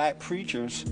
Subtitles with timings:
[0.00, 0.86] black preachers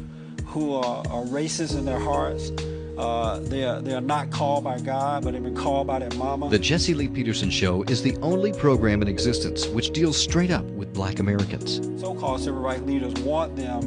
[0.44, 2.52] who are, are racist in their hearts.
[2.98, 6.10] Uh, they, are, they are not called by God, but they've been called by their
[6.18, 6.50] mama.
[6.50, 10.66] The Jesse Lee Peterson Show is the only program in existence which deals straight up
[10.72, 11.76] with black Americans.
[11.98, 13.82] So called civil rights leaders want them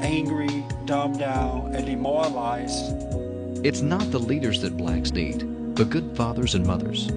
[0.00, 2.86] angry, dumbed down, and demoralized.
[3.66, 7.10] It's not the leaders that blacks need, but good fathers and mothers.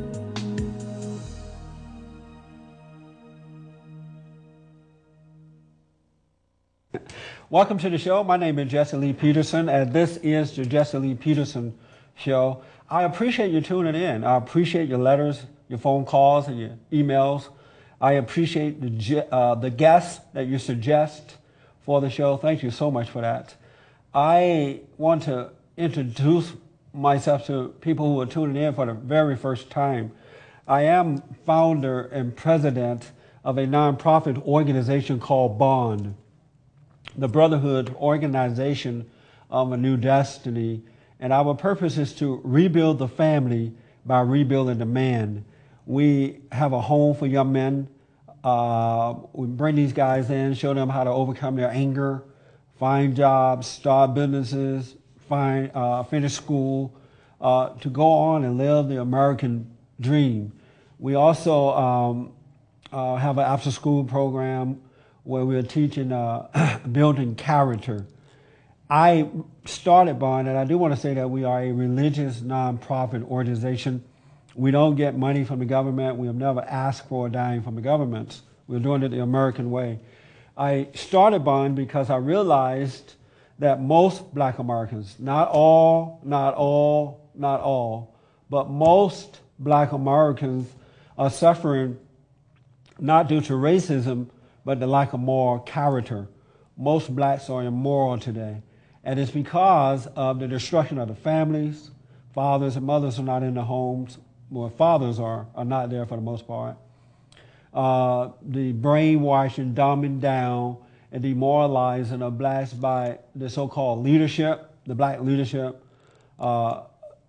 [7.50, 8.26] Welcome to the show.
[8.26, 11.80] My name is Jesse Lee Peterson, and this is the Jesse Lee Peterson
[12.14, 12.62] Show.
[12.90, 14.26] I appreciate you tuning in.
[14.26, 17.48] I appreciate your letters, your phone calls, and your emails.
[18.02, 21.38] I appreciate the, uh, the guests that you suggest
[21.86, 22.36] for the show.
[22.36, 23.56] Thank you so much for that.
[24.14, 26.52] I want to introduce
[26.94, 30.12] myself to people who are tuning in for the very first time.
[30.68, 33.12] I am founder and president
[33.46, 36.14] of a nonprofit organization called Bond
[37.18, 39.10] the Brotherhood organization
[39.50, 40.84] of a new destiny.
[41.20, 43.74] And our purpose is to rebuild the family
[44.06, 45.44] by rebuilding the man.
[45.86, 47.88] We have a home for young men.
[48.44, 52.24] Uh, we bring these guys in, show them how to overcome their anger,
[52.80, 54.96] find jobs, start businesses,
[55.28, 56.94] find, uh, finish school,
[57.42, 60.54] uh, to go on and live the American dream.
[61.00, 62.34] We also um,
[62.92, 64.82] uh, have an after school program
[65.28, 68.06] where we are teaching uh, building character.
[68.90, 69.30] I
[69.66, 74.06] started Bond, and I do want to say that we are a religious nonprofit organization.
[74.56, 76.16] We don't get money from the government.
[76.16, 78.40] We have never asked for a dime from the government.
[78.68, 80.00] We're doing it the American way.
[80.56, 83.16] I started Bond because I realized
[83.60, 88.16] that most black Americans, not all, not all, not all,
[88.50, 90.72] but most black Americans
[91.18, 92.00] are suffering
[92.98, 94.28] not due to racism,
[94.68, 96.28] but the lack of moral character.
[96.76, 98.62] Most blacks are immoral today.
[99.06, 101.92] And it's because of the destruction of the families.
[102.34, 104.18] Fathers and mothers are not in the homes.
[104.50, 106.76] Well, fathers are, are not there for the most part.
[107.74, 110.76] Uh, the brainwashing, dumbing down,
[111.14, 115.82] and demoralizing of blacks by the so-called leadership, the black leadership.
[116.38, 116.82] Uh,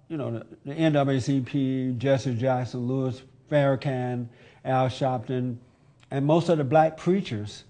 [0.09, 4.27] you know, the, the NAACP, Jesse Jackson, Louis Farrakhan,
[4.65, 5.59] Al Sharpton,
[6.11, 7.65] and most of the black preachers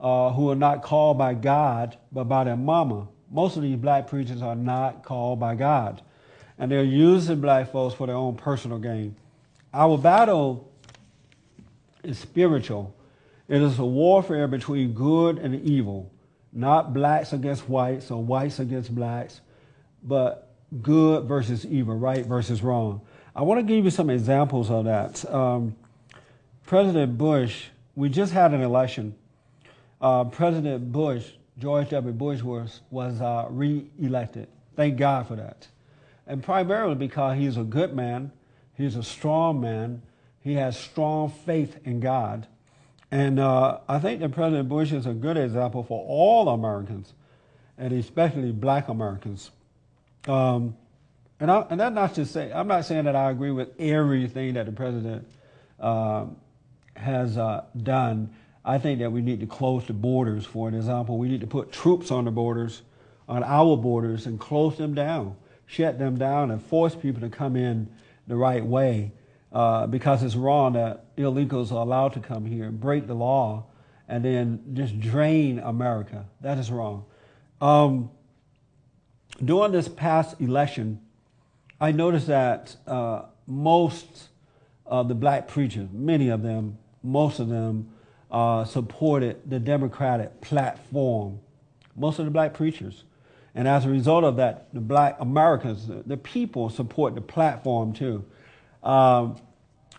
[0.00, 4.06] uh, who are not called by God but by their mama, most of these black
[4.06, 6.02] preachers are not called by God.
[6.58, 9.16] And they're using black folks for their own personal gain.
[9.72, 10.70] Our battle
[12.04, 12.94] is spiritual.
[13.48, 16.12] It is a warfare between good and evil,
[16.52, 19.40] not blacks against whites or whites against blacks,
[20.02, 23.00] but good versus evil, right versus wrong.
[23.34, 25.28] I want to give you some examples of that.
[25.32, 25.74] Um,
[26.66, 27.66] President Bush
[27.96, 29.14] we just had an election.
[30.00, 32.12] Uh, President Bush, George W.
[32.12, 34.48] Bush, was, was uh, re-elected.
[34.76, 35.68] Thank God for that.
[36.26, 38.32] And primarily because he's a good man,
[38.76, 40.02] he's a strong man,
[40.40, 42.46] he has strong faith in God.
[43.10, 47.12] And uh, I think that President Bush is a good example for all Americans,
[47.78, 49.50] and especially black Americans.
[50.26, 50.76] Um,
[51.38, 54.54] and, I, and that's not to say, I'm not saying that I agree with everything
[54.54, 55.28] that the president
[55.78, 56.36] um,
[56.96, 58.34] has uh, done,
[58.64, 60.46] I think that we need to close the borders.
[60.46, 62.82] For an example, we need to put troops on the borders,
[63.28, 67.56] on our borders, and close them down, shut them down, and force people to come
[67.56, 67.88] in
[68.26, 69.12] the right way.
[69.52, 73.64] Uh, because it's wrong that illegals are allowed to come here break the law
[74.08, 76.26] and then just drain America.
[76.40, 77.04] That is wrong.
[77.60, 78.10] Um,
[79.42, 81.00] during this past election,
[81.80, 84.28] I noticed that uh, most
[84.86, 87.90] of the black preachers, many of them, most of them
[88.30, 91.38] uh, supported the Democratic platform,
[91.94, 93.04] most of the black preachers.
[93.54, 98.24] And as a result of that, the black Americans, the people support the platform too.
[98.82, 99.36] Um,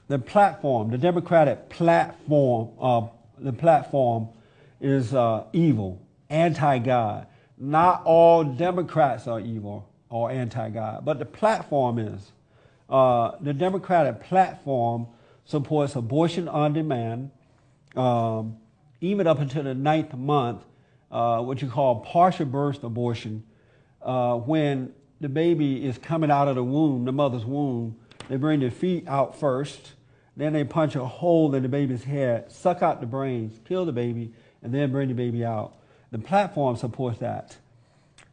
[0.07, 4.27] the platform, the Democratic platform, uh, the platform
[4.81, 7.27] is uh, evil, anti-God.
[7.57, 12.31] Not all Democrats are evil or anti-God, but the platform is.
[12.89, 15.07] Uh, the Democratic platform
[15.45, 17.31] supports abortion on demand,
[17.95, 18.57] um,
[19.01, 20.63] even up until the ninth month,
[21.11, 23.43] uh, what you call partial birth abortion,
[24.01, 27.95] uh, when the baby is coming out of the womb, the mother's womb.
[28.27, 29.93] They bring their feet out first,
[30.35, 33.91] then they punch a hole in the baby's head, suck out the brains, kill the
[33.91, 35.75] baby, and then bring the baby out.
[36.11, 37.57] The platform supports that.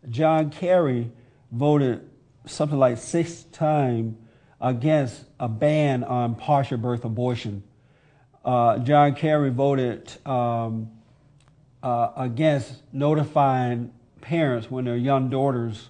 [0.09, 1.12] John Kerry
[1.50, 2.09] voted
[2.47, 4.17] something like six times
[4.62, 7.64] against a ban on partial birth abortion.
[8.44, 10.88] Uh, John Kerry voted um,
[11.82, 15.88] uh, against notifying parents when their young daughters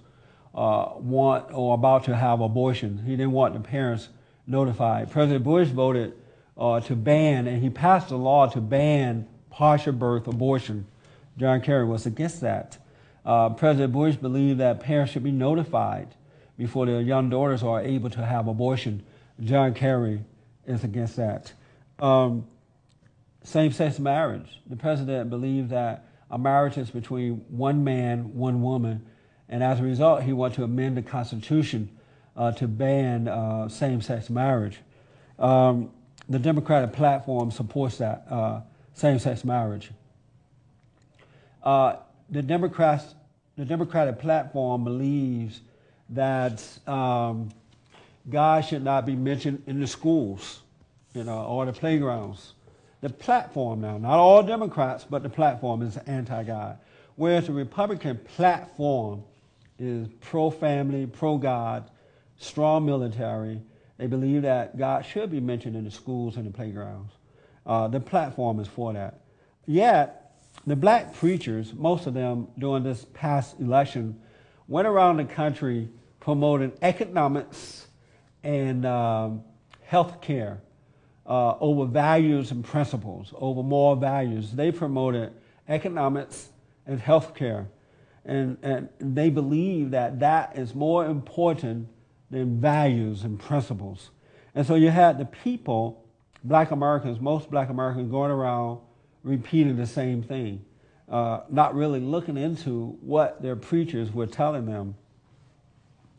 [0.54, 3.02] uh, want or about to have abortion.
[3.04, 4.08] He didn't want the parents
[4.46, 5.10] notified.
[5.10, 6.14] President Bush voted
[6.56, 10.86] uh, to ban, and he passed a law to ban partial birth abortion.
[11.36, 12.78] John Kerry was against that.
[13.24, 16.14] Uh, President Bush believed that parents should be notified
[16.62, 19.02] before their young daughters are able to have abortion.
[19.40, 20.20] John Kerry
[20.64, 21.52] is against that.
[21.98, 22.46] Um,
[23.42, 24.60] same-sex marriage.
[24.68, 29.04] The president believed that a marriage is between one man, one woman,
[29.48, 31.90] and as a result, he wanted to amend the Constitution
[32.36, 34.78] uh, to ban uh, same-sex marriage.
[35.40, 35.90] Um,
[36.28, 38.60] the Democratic platform supports that uh,
[38.94, 39.90] same-sex marriage.
[41.64, 41.96] Uh,
[42.30, 43.16] the Democrats,
[43.56, 45.60] the Democratic platform believes
[46.12, 47.50] that um,
[48.30, 50.60] God should not be mentioned in the schools,
[51.14, 52.54] you know, or the playgrounds.
[53.00, 56.78] The platform now, not all Democrats, but the platform is anti-God.
[57.16, 59.24] Whereas the Republican platform
[59.78, 61.90] is pro-family, pro-God,
[62.38, 63.60] strong military.
[63.98, 67.12] They believe that God should be mentioned in the schools and the playgrounds.
[67.66, 69.20] Uh, the platform is for that.
[69.66, 70.32] Yet,
[70.66, 74.20] the black preachers, most of them during this past election,
[74.68, 75.88] went around the country
[76.22, 77.88] promoting economics
[78.44, 79.42] and um,
[79.82, 80.60] health care
[81.26, 84.52] uh, over values and principles, over moral values.
[84.52, 85.32] They promoted
[85.68, 86.50] economics
[86.86, 87.66] and health care.
[88.24, 91.88] And, and they believe that that is more important
[92.30, 94.10] than values and principles.
[94.54, 96.04] And so you had the people,
[96.44, 98.78] black Americans, most black Americans going around
[99.24, 100.64] repeating the same thing,
[101.10, 104.94] uh, not really looking into what their preachers were telling them.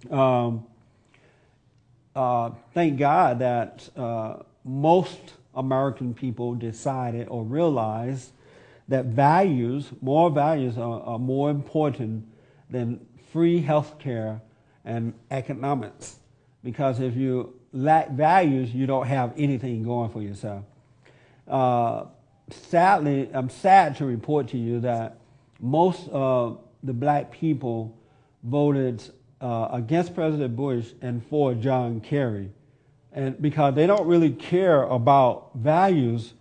[0.10, 0.66] Um,
[2.16, 5.20] uh, thank God that uh, most
[5.56, 8.32] American people decided or realized
[8.88, 12.28] that values, moral values, are, are more important
[12.70, 14.42] than free health care
[14.86, 16.18] and economics.
[16.64, 20.64] Because if you lack values, you don't have anything going for yourself.
[21.48, 22.06] Uh,
[22.50, 25.18] sadly, I'm sad to report to you that
[25.60, 27.98] most of the black people
[28.44, 29.02] voted
[29.44, 32.50] uh, against President Bush and for John Kerry.
[33.12, 36.34] And because they don't really care about values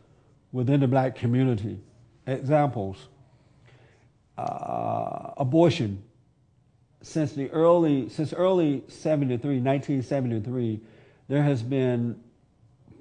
[0.53, 1.81] within the black community.
[2.27, 3.09] Examples
[4.39, 6.03] uh, abortion.
[7.03, 10.81] Since the early, since early 73, 1973,
[11.27, 12.21] there has been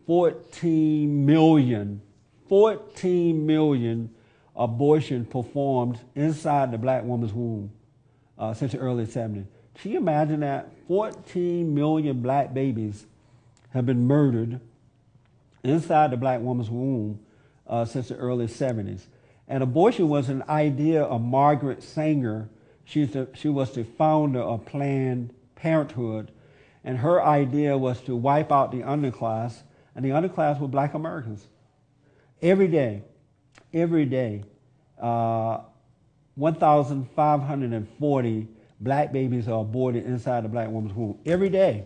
[0.08, 2.02] 14 million,
[2.50, 4.10] 14 million
[4.56, 7.72] abortions performed inside the black woman's womb
[8.40, 9.46] uh, since the early 70s.
[9.82, 10.70] Can you imagine that?
[10.88, 13.08] 14 million black babies
[13.72, 14.60] have been murdered
[15.64, 17.20] inside the black woman's womb
[17.66, 19.06] uh, since the early 70s.
[19.48, 22.48] And abortion was an idea of Margaret Sanger.
[22.86, 26.32] She's the, she was the founder of Planned Parenthood.
[26.84, 29.64] And her idea was to wipe out the underclass,
[29.96, 31.48] and the underclass were black Americans.
[32.40, 33.02] Every day,
[33.74, 34.44] every day,
[35.02, 35.62] uh,
[36.36, 38.48] 1,540
[38.82, 41.20] black babies are aborted inside the black woman's womb.
[41.26, 41.86] Every day.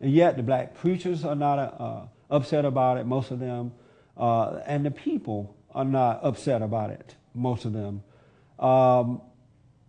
[0.00, 3.72] And yet the black preachers are not uh, upset about it, most of them.
[4.16, 8.02] Uh, and the people are not upset about it, most of them.
[8.58, 9.20] Um,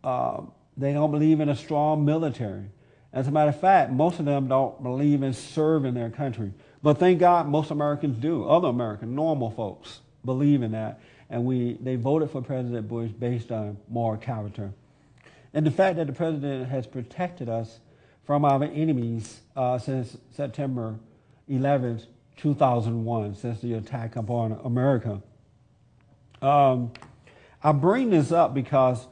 [0.03, 0.41] uh,
[0.75, 2.65] they don't believe in a strong military.
[3.12, 6.53] As a matter of fact, most of them don't believe in serving their country.
[6.81, 8.47] But thank God most Americans do.
[8.47, 11.01] Other American, normal folks believe in that.
[11.29, 14.71] And we, they voted for President Bush based on moral character.
[15.53, 17.79] And the fact that the president has protected us
[18.23, 20.99] from our enemies uh, since September
[21.47, 22.03] 11,
[22.37, 25.21] 2001, since the attack upon America.
[26.41, 26.91] Um,
[27.63, 29.07] I bring this up because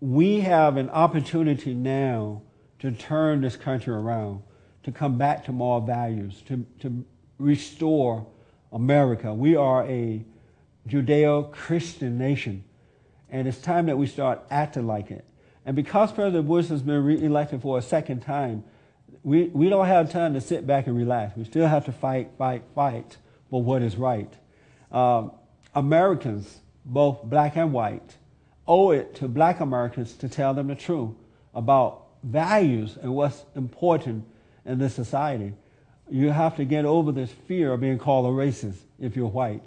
[0.00, 2.42] we have an opportunity now
[2.78, 4.42] to turn this country around,
[4.84, 7.04] to come back to moral values, to, to
[7.38, 8.26] restore
[8.72, 9.34] America.
[9.34, 10.24] We are a
[10.88, 12.64] Judeo Christian nation,
[13.28, 15.24] and it's time that we start acting like it.
[15.64, 18.64] And because President Bush has been reelected for a second time,
[19.22, 21.36] we, we don't have time to sit back and relax.
[21.36, 23.18] We still have to fight, fight, fight
[23.50, 24.32] for what is right.
[24.90, 25.32] Um,
[25.74, 28.16] Americans, both black and white,
[28.66, 31.14] owe it to black Americans to tell them the truth
[31.54, 34.24] about values and what's important
[34.64, 35.52] in this society.
[36.10, 39.66] You have to get over this fear of being called a racist if you're white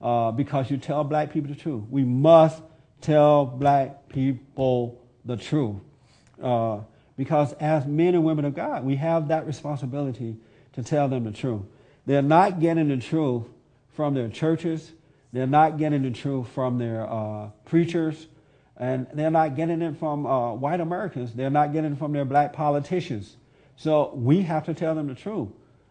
[0.00, 1.84] uh, because you tell black people the truth.
[1.90, 2.62] We must
[3.00, 5.76] tell black people the truth.
[6.42, 6.80] Uh,
[7.16, 10.36] because as men and women of God, we have that responsibility
[10.72, 11.62] to tell them the truth.
[12.06, 13.44] They're not getting the truth
[13.92, 14.92] from their churches.
[15.32, 18.28] They're not getting the truth from their uh, preachers,
[18.76, 21.34] and they're not getting it from uh, white Americans.
[21.34, 23.36] They're not getting it from their black politicians.
[23.76, 25.48] So we have to tell them the truth.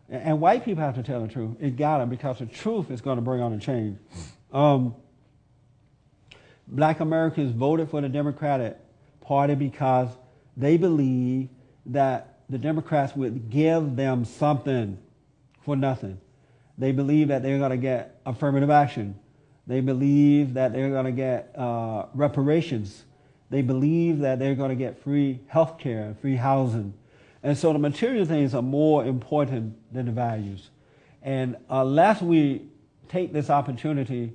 [0.09, 1.57] And, white people have to tell the truth.
[1.59, 3.97] It got them because the truth is going to bring on a change.
[4.53, 4.95] Um,
[6.65, 8.77] black Americans voted for the Democratic
[9.27, 10.07] Party because
[10.55, 11.49] they believe
[11.87, 14.97] that the Democrats would give them something
[15.65, 16.17] for nothing.
[16.77, 19.19] They believe that they're going to get affirmative action.
[19.65, 23.03] They believe that they're going to get uh, reparations.
[23.49, 26.93] They believe that they're going to get free health care, free housing.
[27.43, 30.69] And so the material things are more important than the values.
[31.21, 32.61] And unless we
[33.09, 34.31] take this opportunity,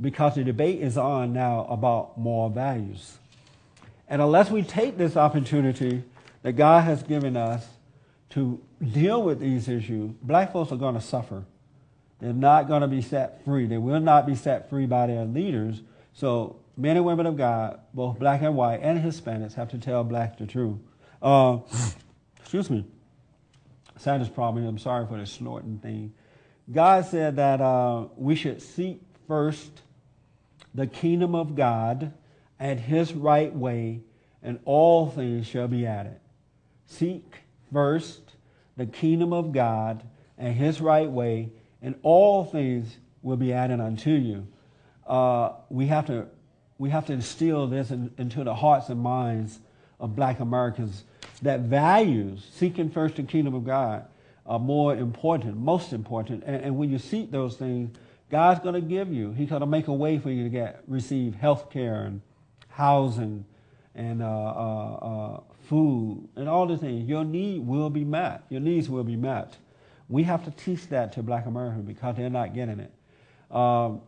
[0.00, 3.18] because the debate is on now about moral values,
[4.08, 6.04] and unless we take this opportunity
[6.42, 7.66] that God has given us
[8.30, 11.44] to deal with these issues, black folks are going to suffer.
[12.20, 13.66] They're not going to be set free.
[13.66, 15.82] They will not be set free by their leaders.
[16.12, 20.04] So men and women of God, both black and white and Hispanics, have to tell
[20.04, 20.78] black the truth.
[21.20, 21.58] Uh,
[22.40, 22.84] excuse me.
[23.98, 24.66] Sinus problem.
[24.66, 26.12] I'm sorry for the snorting thing.
[26.70, 29.82] God said that uh, we should seek first
[30.74, 32.12] the kingdom of God
[32.58, 34.00] and his right way,
[34.42, 36.18] and all things shall be added.
[36.86, 37.36] Seek
[37.72, 38.36] first
[38.76, 40.02] the kingdom of God
[40.38, 41.50] and his right way,
[41.82, 44.46] and all things will be added unto you.
[45.06, 46.26] Uh, we have to
[46.78, 49.60] we have to instill this in, into the hearts and minds
[49.98, 51.04] of black Americans
[51.42, 54.04] that values, seeking first the kingdom of God,
[54.44, 56.44] are more important, most important.
[56.44, 57.96] And, and when you seek those things,
[58.30, 59.32] God's going to give you.
[59.32, 62.20] He's going to make a way for you to get receive health care and
[62.76, 63.44] housing
[63.94, 67.08] and uh, uh, uh, food and all the things.
[67.08, 68.44] Your need will be met.
[68.50, 69.56] Your needs will be met.
[70.08, 72.92] We have to teach that to black Americans because they're not getting it.
[73.50, 74.02] Um,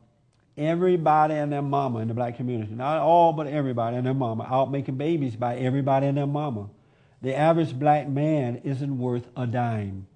[0.56, 4.44] everybody and their mama in the black community, not all, but everybody and their mama,
[4.44, 6.68] out making babies by everybody and their mama.
[7.22, 10.06] The average black man isn't worth a dime.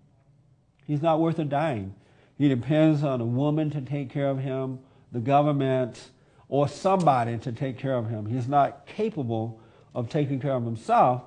[0.86, 1.94] He's not worth a dime.
[2.36, 4.80] He depends on a woman to take care of him,
[5.10, 6.10] the government,
[6.52, 8.26] or somebody to take care of him.
[8.26, 9.58] He's not capable
[9.94, 11.22] of taking care of himself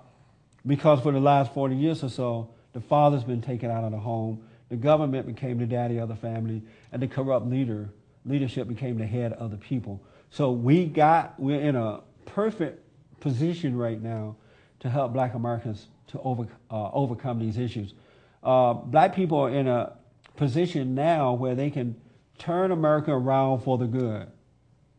[0.68, 3.98] because for the last 40 years or so, the father's been taken out of the
[3.98, 7.90] home, the government became the daddy of the family, and the corrupt leader
[8.24, 10.00] leadership became the head of the people.
[10.30, 12.84] So we got we're in a perfect
[13.20, 14.36] position right now
[14.82, 17.96] to help Black Americans to over, uh, overcome these issues.
[18.44, 19.94] Uh, black people are in a
[20.36, 22.00] position now where they can
[22.38, 24.28] turn America around for the good.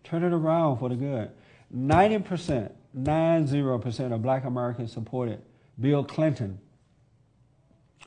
[0.06, 1.30] Turn it around for the good.
[1.75, 5.42] 90%, 90% of black Americans supported
[5.78, 6.58] Bill Clinton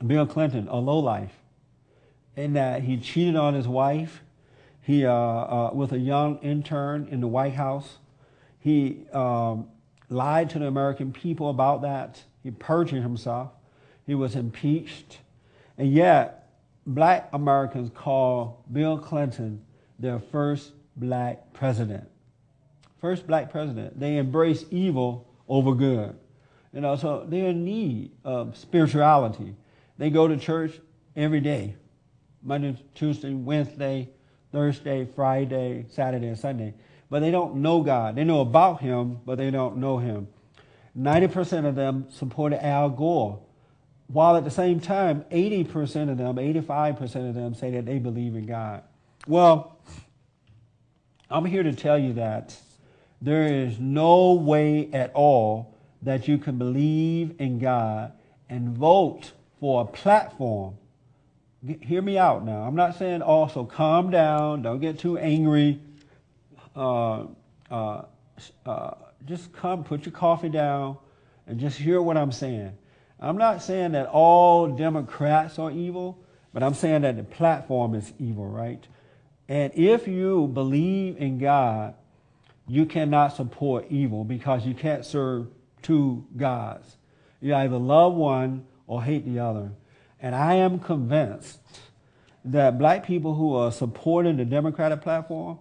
[0.06, 1.34] Bill Clinton, a lowlife,
[2.36, 4.22] in that he cheated on his wife.
[4.82, 7.98] He uh, uh, with a young intern in the White House.
[8.58, 9.68] He um,
[10.08, 12.22] lied to the American people about that.
[12.42, 13.50] He perjured himself.
[14.06, 15.18] He was impeached,
[15.76, 16.50] and yet
[16.86, 19.62] black Americans call Bill Clinton
[19.98, 22.08] their first black president.
[23.00, 23.98] First black president.
[23.98, 26.16] They embrace evil over good.
[26.72, 29.56] You know, so they're in need of spirituality.
[29.98, 30.80] They go to church
[31.16, 31.76] every day
[32.42, 34.08] Monday, Tuesday, Wednesday,
[34.52, 36.74] Thursday, Friday, Saturday, and Sunday.
[37.08, 38.16] But they don't know God.
[38.16, 40.28] They know about Him, but they don't know Him.
[40.98, 43.40] 90% of them supported Al Gore,
[44.06, 48.34] while at the same time, 80% of them, 85% of them say that they believe
[48.34, 48.82] in God.
[49.26, 49.78] Well,
[51.30, 52.56] I'm here to tell you that
[53.22, 58.12] there is no way at all that you can believe in God
[58.48, 60.76] and vote for a platform.
[61.82, 62.62] Hear me out now.
[62.62, 65.80] I'm not saying also calm down, don't get too angry.
[66.74, 67.26] Uh,
[67.70, 68.02] uh,
[68.66, 68.94] uh,
[69.26, 70.96] just come, put your coffee down,
[71.46, 72.76] and just hear what I'm saying.
[73.20, 76.18] I'm not saying that all Democrats are evil,
[76.52, 78.82] but I'm saying that the platform is evil, right?
[79.50, 81.94] And if you believe in God,
[82.68, 85.48] you cannot support evil because you can't serve
[85.82, 86.96] two gods.
[87.40, 89.72] You either love one or hate the other.
[90.20, 91.58] And I am convinced
[92.44, 95.58] that black people who are supporting the Democratic platform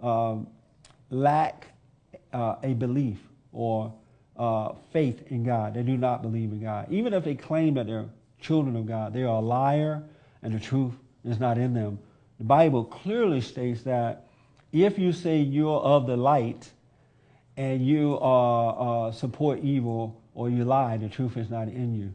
[0.00, 0.46] um,
[1.10, 1.66] lack
[2.32, 3.18] uh, a belief
[3.52, 3.92] or
[4.36, 5.74] uh, faith in God.
[5.74, 6.86] They do not believe in God.
[6.92, 8.08] Even if they claim that they're
[8.40, 10.04] children of God, they are a liar
[10.44, 11.98] and the truth is not in them.
[12.40, 14.26] The Bible clearly states that
[14.72, 16.70] if you say you're of the light
[17.58, 22.14] and you uh, uh support evil or you lie, the truth is not in you.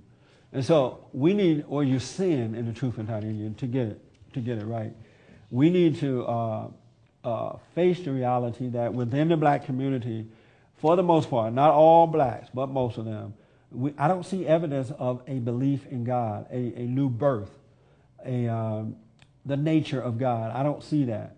[0.51, 3.67] And so we need, or you sin in the truth and not in you to
[3.67, 4.01] get it,
[4.33, 4.93] to get it right.
[5.51, 6.67] We need to uh,
[7.23, 10.25] uh, face the reality that within the black community,
[10.77, 13.35] for the most part, not all blacks, but most of them,
[13.69, 17.51] we, I don't see evidence of a belief in God, a, a new birth,
[18.25, 18.95] a, um,
[19.45, 20.51] the nature of God.
[20.55, 21.35] I don't see that.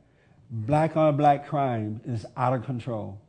[0.49, 3.19] Black on black crime is out of control.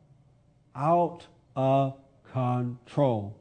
[0.75, 1.95] Out of
[2.31, 3.35] control.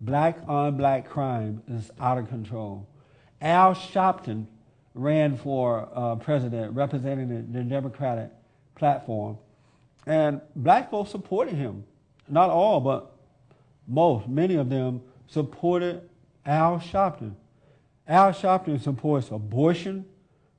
[0.00, 2.88] Black on black crime is out of control.
[3.40, 4.46] Al Sharpton
[4.94, 8.30] ran for uh, president, representing the, the Democratic
[8.74, 9.38] platform,
[10.06, 11.84] and black folks supported him.
[12.28, 13.12] Not all, but
[13.86, 16.08] most, many of them supported
[16.44, 17.34] Al Sharpton.
[18.06, 20.04] Al Sharpton supports abortion,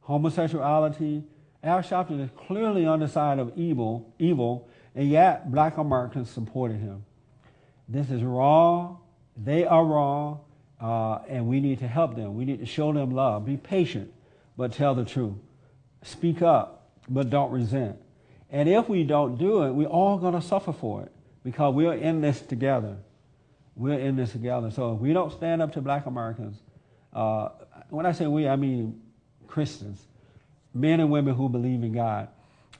[0.04, 1.24] homosexuality.
[1.64, 6.80] Al Sharpton is clearly on the side of evil, evil, and yet black Americans supported
[6.80, 7.06] him.
[7.88, 9.00] This is wrong.
[9.36, 10.42] They are wrong,
[10.80, 12.36] uh, and we need to help them.
[12.36, 13.46] We need to show them love.
[13.46, 14.14] Be patient,
[14.58, 15.34] but tell the truth.
[16.04, 17.98] Speak up, but don't resent.
[18.52, 21.12] And if we don't do it, we're all going to suffer for it
[21.44, 22.98] because we're in this together.
[23.76, 24.70] We're in this together.
[24.70, 26.58] So if we don't stand up to black Americans,
[27.14, 27.50] uh,
[27.90, 29.02] when I say we, I mean
[29.54, 30.08] Christians,
[30.74, 32.28] men and women who believe in God.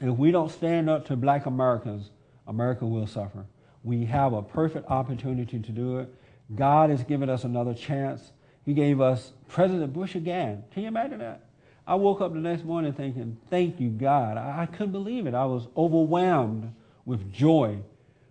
[0.02, 2.10] If we don't stand up to black Americans,
[2.48, 3.46] America will suffer.
[3.84, 6.12] We have a perfect opportunity to do it.
[6.56, 8.32] God has given us another chance.
[8.66, 10.64] He gave us President Bush again.
[10.72, 11.46] Can you imagine that?
[11.86, 14.38] I woke up the next morning thinking, thank you, God.
[14.38, 15.36] I, I couldn't believe it.
[15.36, 16.74] I was overwhelmed
[17.06, 17.78] with joy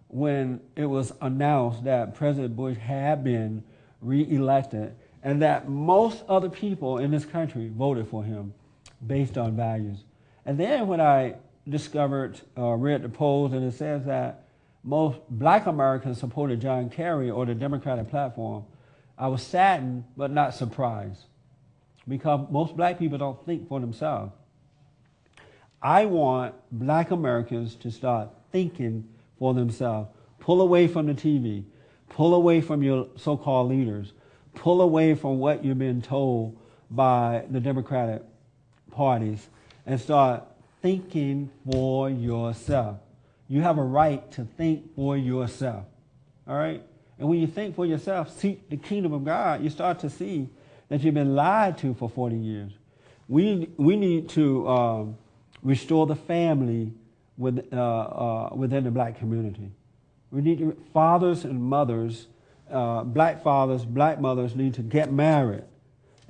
[0.08, 3.62] when it was announced that President Bush had been
[4.00, 8.54] reelected and that most other people in this country voted for him
[9.06, 9.98] based on values.
[10.44, 11.36] And then when I
[11.68, 14.44] discovered, uh, read the polls, and it says that
[14.82, 18.64] most black Americans supported John Kerry or the Democratic platform,
[19.16, 21.26] I was saddened but not surprised
[22.08, 24.32] because most black people don't think for themselves.
[25.80, 29.08] I want black Americans to start thinking
[29.38, 30.10] for themselves.
[30.38, 31.64] Pull away from the TV.
[32.08, 34.12] Pull away from your so-called leaders.
[34.54, 36.56] Pull away from what you've been told
[36.90, 38.22] by the Democratic
[38.90, 39.48] parties
[39.86, 40.44] and start
[40.82, 42.98] thinking for yourself.
[43.48, 45.84] You have a right to think for yourself.
[46.46, 46.82] All right?
[47.18, 50.48] And when you think for yourself, seek the kingdom of God, you start to see
[50.88, 52.72] that you've been lied to for 40 years.
[53.28, 55.16] We, we need to um,
[55.62, 56.92] restore the family
[57.38, 59.70] with, uh, uh, within the black community.
[60.30, 62.26] We need to, fathers and mothers,
[62.72, 65.64] uh, black fathers, black mothers need to get married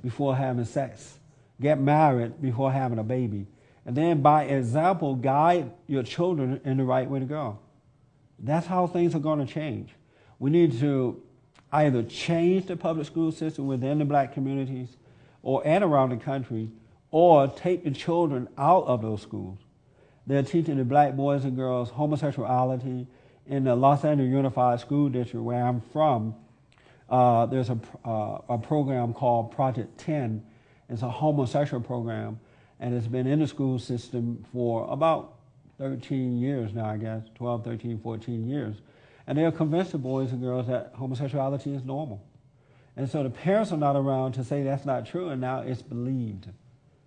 [0.01, 1.17] before having sex,
[1.61, 3.47] get married before having a baby,
[3.85, 7.59] and then by example, guide your children in the right way to go.
[8.39, 9.89] That's how things are going to change.
[10.39, 11.21] We need to
[11.71, 14.97] either change the public school system within the black communities
[15.41, 16.71] or and around the country,
[17.11, 19.59] or take the children out of those schools.
[20.25, 23.07] They're teaching the black boys and girls homosexuality
[23.47, 26.35] in the Los Angeles Unified School District, where I'm from.
[27.09, 30.43] Uh, there's a, uh, a program called Project 10.
[30.89, 32.39] It's a homosexual program,
[32.79, 35.35] and it's been in the school system for about
[35.77, 38.77] 13 years now, I guess, 12, 13, 14 years.
[39.27, 42.23] And they're convinced the boys and girls that homosexuality is normal.
[42.95, 45.81] And so the parents are not around to say that's not true, and now it's
[45.81, 46.47] believed.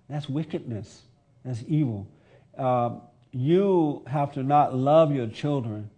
[0.08, 1.02] That's wickedness.
[1.44, 2.08] That's evil.
[2.56, 2.96] Uh,
[3.32, 5.90] you have to not love your children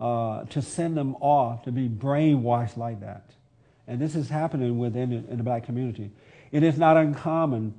[0.00, 3.30] uh, to send them off to be brainwashed like that.
[3.86, 6.10] And this is happening within in the black community.
[6.52, 7.74] It is not uncommon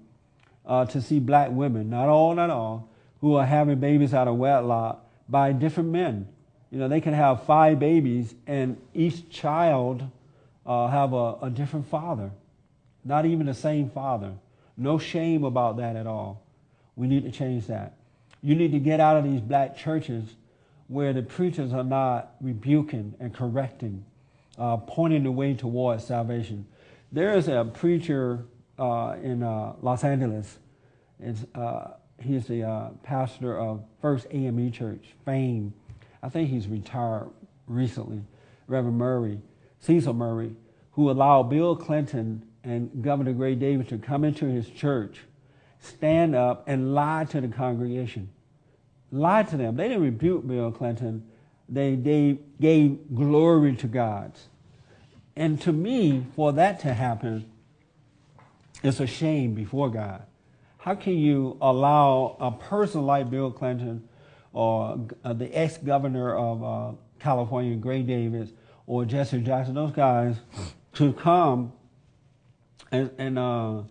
[0.65, 2.89] uh, to see black women, not all, not all,
[3.21, 6.27] who are having babies out of wedlock by different men.
[6.69, 10.03] You know, they can have five babies and each child
[10.65, 12.31] uh, have a, a different father,
[13.03, 14.33] not even the same father.
[14.77, 16.43] No shame about that at all.
[16.95, 17.97] We need to change that.
[18.41, 20.35] You need to get out of these black churches
[20.91, 24.03] where the preachers are not rebuking and correcting,
[24.57, 26.65] uh, pointing the way towards salvation.
[27.13, 28.45] There is a preacher
[28.77, 30.59] uh, in uh, Los Angeles.
[31.55, 31.87] Uh,
[32.19, 35.73] he's the uh, pastor of First AME Church, Fame.
[36.21, 37.29] I think he's retired
[37.67, 38.21] recently.
[38.67, 39.39] Reverend Murray,
[39.79, 40.57] Cecil Murray,
[40.91, 45.21] who allowed Bill Clinton and Governor Gray Davis to come into his church,
[45.79, 48.29] stand up, and lie to the congregation.
[49.11, 49.75] Lied to them.
[49.75, 51.27] They didn't rebuke Bill Clinton.
[51.67, 54.33] They, they gave glory to God.
[55.35, 57.49] And to me, for that to happen,
[58.83, 60.23] it's a shame before God.
[60.77, 64.07] How can you allow a person like Bill Clinton
[64.53, 68.49] or uh, the ex-governor of uh, California, Gray Davis,
[68.87, 70.35] or Jesse Jackson, those guys,
[70.95, 71.71] to come
[72.91, 73.83] and, and uh,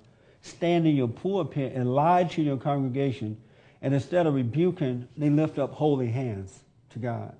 [0.42, 3.40] stand in your pulpit and lie to your congregation
[3.82, 7.34] And instead of rebuking, they lift up holy hands to God.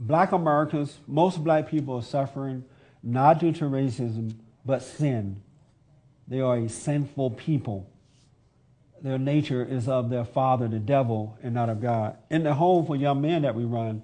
[0.00, 2.64] Black Americans, most black people are suffering
[3.02, 5.42] not due to racism, but sin.
[6.26, 7.86] They are a sinful people.
[9.02, 12.16] Their nature is of their father, the devil, and not of God.
[12.30, 14.02] In the home for young men that we run,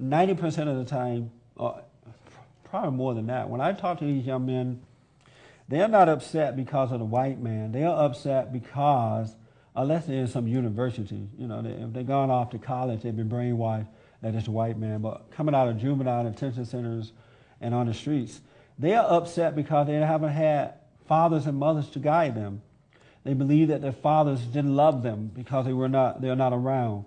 [0.00, 1.80] 90% of the time, uh,
[2.64, 4.82] probably more than that, when I talk to these young men,
[5.68, 7.72] they're not upset because of the white man.
[7.72, 9.34] They are upset because,
[9.74, 13.16] unless they're in some university, you know, they, if they've gone off to college, they've
[13.16, 13.88] been brainwashed
[14.22, 15.00] that it's a white man.
[15.00, 17.12] But coming out of juvenile detention centers
[17.60, 18.40] and on the streets,
[18.78, 20.74] they are upset because they haven't had
[21.06, 22.62] fathers and mothers to guide them.
[23.24, 27.04] They believe that their fathers didn't love them because they were not, they're not around.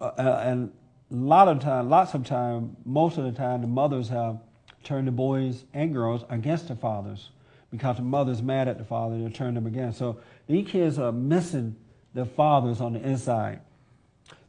[0.00, 0.72] Uh, uh and
[1.10, 4.38] a lot of time, lots of time, most of the time, the mothers have
[4.82, 7.30] turned the boys and girls against the fathers
[7.70, 9.98] because the mother's mad at the father, they turn them against.
[9.98, 11.76] So these kids are missing
[12.14, 13.60] their fathers on the inside.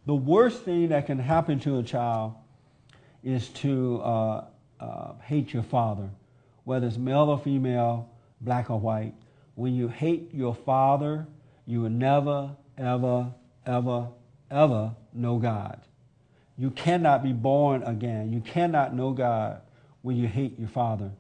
[0.06, 2.36] The worst thing that can happen to a child
[3.24, 4.46] is to uh,
[4.80, 6.10] uh, hate your father,
[6.64, 9.14] whether it's male or female, black or white.
[9.56, 11.26] When you hate your father,
[11.66, 13.34] you will never, ever,
[13.66, 14.10] ever,
[14.52, 15.82] ever know God.
[16.58, 18.32] You cannot be born again.
[18.32, 19.62] You cannot know God
[20.04, 21.12] when you hate your father.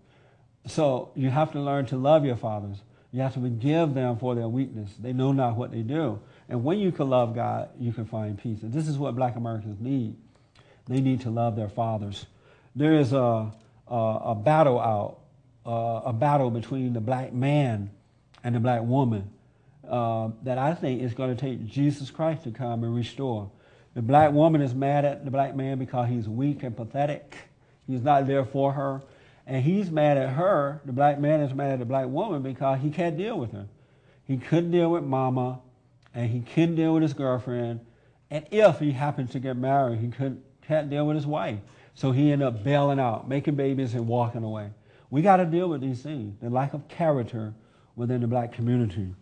[0.67, 2.77] So you have to learn to love your fathers.
[3.11, 4.91] You have to forgive them for their weakness.
[4.99, 6.19] They know not what they do.
[6.47, 8.61] And when you can love God, you can find peace.
[8.61, 10.15] And this is what black Americans need.
[10.87, 12.25] They need to love their fathers.
[12.75, 13.51] There is a,
[13.87, 15.19] a, a battle out,
[15.65, 17.89] uh, a battle between the black man
[18.43, 19.31] and the black woman
[19.89, 23.49] uh, that I think is going to take Jesus Christ to come and restore.
[23.95, 27.35] The black woman is mad at the black man because he's weak and pathetic.
[27.87, 29.01] He's not there for her.
[29.47, 30.81] And he's mad at her.
[30.85, 33.67] The black man is mad at the black woman because he can't deal with her.
[34.25, 35.59] He couldn't deal with mama
[36.15, 37.81] and he couldn't deal with his girlfriend.
[38.31, 41.59] And if he happens to get married, he couldn't, can't deal with his wife.
[41.93, 44.71] So he ended up bailing out, making babies, and walking away.
[45.09, 47.53] We got to deal with these things the lack of character
[47.95, 49.13] within the black community.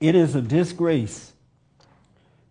[0.00, 1.32] It is a disgrace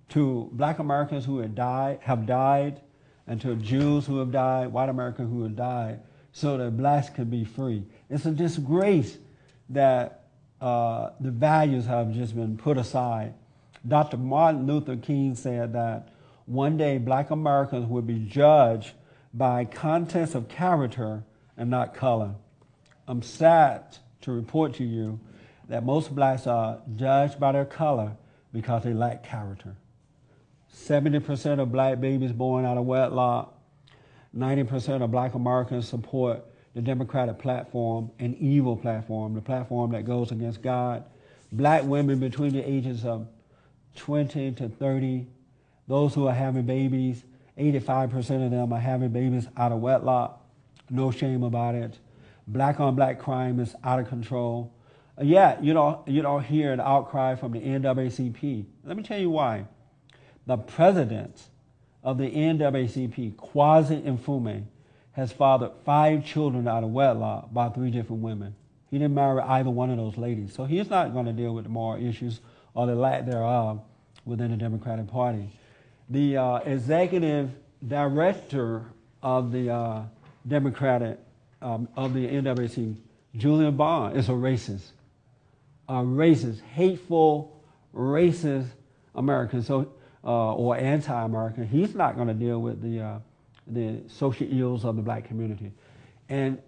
[0.10, 2.82] to black Americans who have died, have died,
[3.28, 6.00] and to Jews who have died, white Americans who have died,
[6.32, 7.84] so that blacks can be free.
[8.10, 9.18] It's a disgrace
[9.70, 10.23] that
[10.64, 13.34] uh, the values have just been put aside.
[13.86, 14.16] Dr.
[14.16, 16.08] Martin Luther King said that
[16.46, 18.94] one day black Americans will be judged
[19.34, 21.22] by contents of character
[21.58, 22.36] and not color.
[23.10, 25.20] I'm sad to report to you
[25.68, 28.16] that most blacks are judged by their color
[28.54, 29.76] because they lack character.
[30.74, 33.54] 70% of black babies born out of wedlock,
[34.34, 40.32] 90% of black Americans support the Democratic platform, an evil platform, the platform that goes
[40.32, 41.04] against God.
[41.52, 43.28] Black women between the ages of
[43.96, 45.28] 20 to 30,
[45.88, 47.24] those who are having babies,
[47.58, 50.42] 85% of them are having babies out of wedlock.
[50.90, 52.00] No shame about it.
[52.48, 54.74] Black on black crime is out of control.
[55.20, 58.66] Uh, yeah, you don't, you don't hear an outcry from the NAACP.
[58.84, 59.66] Let me tell you why.
[60.48, 61.44] The president
[62.04, 64.64] of the NAACP, Kweisi Mfume,
[65.14, 68.56] has fathered five children out of wedlock by three different women.
[68.90, 70.54] He didn't marry either one of those ladies.
[70.54, 72.42] So he's not going to deal with the moral issues
[72.74, 73.82] or the lack thereof
[74.26, 75.50] within the Democratic Party.
[76.10, 77.52] The uh, executive
[77.88, 78.86] director
[79.22, 80.02] of the uh,
[80.48, 81.20] Democratic,
[81.62, 82.96] um, of the NWC,
[83.36, 84.92] Julian Bond, is a racist.
[85.90, 87.64] A racist, hateful,
[87.96, 88.68] racist
[89.16, 89.92] American, so,
[90.24, 91.68] uh, or anti-American.
[91.68, 93.20] He's not going to deal with the uh,
[93.68, 95.72] the social ills of the black community.
[96.30, 96.62] And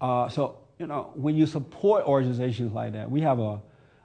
[0.00, 3.60] uh, so, you know, when you support organizations like that, we have a,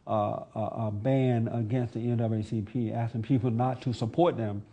[0.07, 0.11] a,
[0.55, 4.63] a ban against the NAACP asking people not to support them.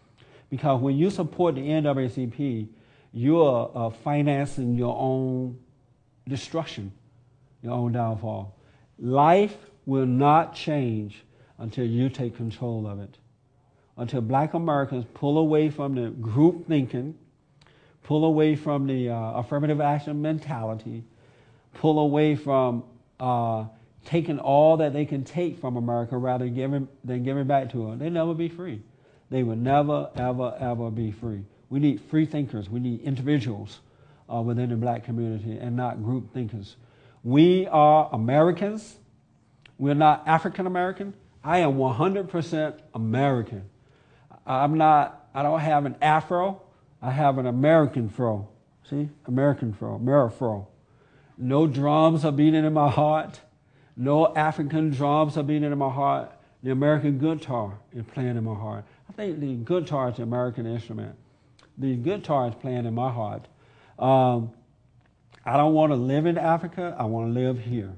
[0.50, 2.68] Because when you support the NAACP,
[3.12, 5.58] you're uh, financing your own
[6.28, 6.92] destruction,
[7.62, 8.56] your own downfall.
[8.98, 9.56] Life
[9.86, 11.24] will not change
[11.58, 13.18] until you take control of it.
[13.96, 17.16] Until black Americans pull away from the group thinking
[18.04, 21.04] pull away from the uh, affirmative action mentality,
[21.74, 22.84] pull away from
[23.20, 23.64] uh,
[24.04, 27.78] taking all that they can take from America rather than giving, than giving back to
[27.78, 27.98] them.
[27.98, 28.82] They'll never be free.
[29.30, 31.44] They will never, ever, ever be free.
[31.70, 32.68] We need free thinkers.
[32.68, 33.80] We need individuals
[34.32, 36.76] uh, within the black community and not group thinkers.
[37.22, 38.96] We are Americans.
[39.78, 41.14] We're not African American.
[41.44, 43.64] I am 100% American.
[44.46, 46.61] I'm not, I don't have an afro.
[47.02, 48.48] I have an American fro.
[48.88, 49.08] See?
[49.26, 49.98] American fro,
[50.30, 50.68] fro.
[51.36, 53.40] No drums are beating in my heart.
[53.96, 56.30] No African drums are beating in my heart.
[56.62, 58.84] The American guitar is playing in my heart.
[59.08, 61.16] I think the guitar is the American instrument.
[61.76, 63.48] The guitar is playing in my heart.
[63.98, 64.52] Um,
[65.44, 66.94] I don't want to live in Africa.
[66.98, 67.92] I want to live here.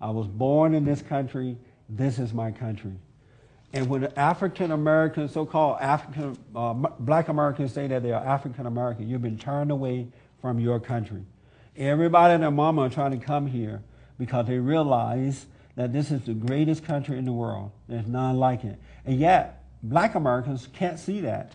[0.00, 1.58] I was born in this country.
[1.88, 2.94] This is my country.
[3.76, 9.06] And when African Americans, so-called African, uh, black Americans say that they are African American,
[9.06, 10.08] you've been turned away
[10.40, 11.26] from your country.
[11.76, 13.82] Everybody and their mama are trying to come here
[14.18, 17.70] because they realize that this is the greatest country in the world.
[17.86, 18.80] There's none like it.
[19.04, 21.52] And yet, black Americans can't see that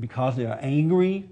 [0.00, 1.30] because they are angry,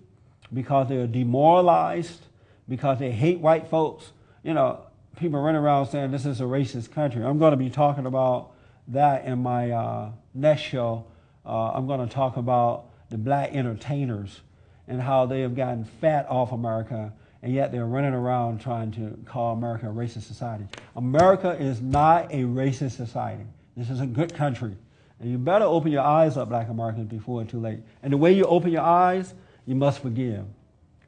[0.54, 2.26] because they are demoralized,
[2.68, 4.12] because they hate white folks.
[4.44, 4.82] You know,
[5.16, 7.24] people running around saying this is a racist country.
[7.24, 8.52] I'm going to be talking about
[8.88, 11.04] that in my uh, next show.
[11.44, 14.40] Uh, I'm going to talk about the black entertainers
[14.88, 17.12] and how they have gotten fat off America,
[17.42, 20.66] and yet they're running around trying to call America a racist society.
[20.96, 23.44] America is not a racist society.
[23.76, 24.76] This is a good country.
[25.20, 27.80] And you better open your eyes up, black Americans, before it's too late.
[28.02, 29.34] And the way you open your eyes,
[29.66, 30.44] you must forgive.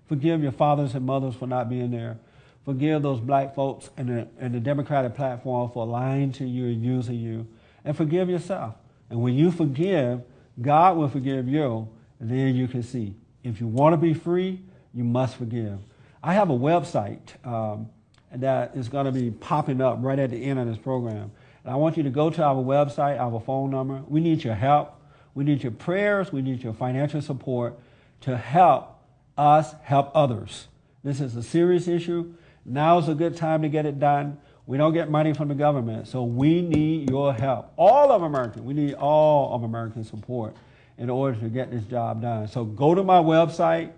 [0.07, 2.19] Forgive your fathers and mothers for not being there.
[2.65, 6.85] Forgive those black folks and the, and the Democratic platform for lying to you and
[6.85, 7.47] using you.
[7.85, 8.75] And forgive yourself.
[9.11, 10.23] And when you forgive,
[10.61, 11.89] God will forgive you,
[12.21, 13.15] and then you can see.
[13.43, 14.61] If you want to be free,
[14.95, 15.79] you must forgive.
[16.23, 17.89] I have a website um,
[18.33, 21.33] that is going to be popping up right at the end of this program.
[21.65, 24.03] And I want you to go to our website, our phone number.
[24.07, 24.95] We need your help.
[25.35, 26.33] We need your prayers.
[26.33, 27.79] We need your financial support
[28.23, 28.99] to help
[29.37, 30.69] us help others.
[31.03, 32.35] This is a serious issue.
[32.65, 34.39] Now is a good time to get it done.
[34.67, 37.73] We don't get money from the government, so we need your help.
[37.77, 40.55] All of America, we need all of American support
[40.99, 42.47] in order to get this job done.
[42.47, 43.91] So go to my website,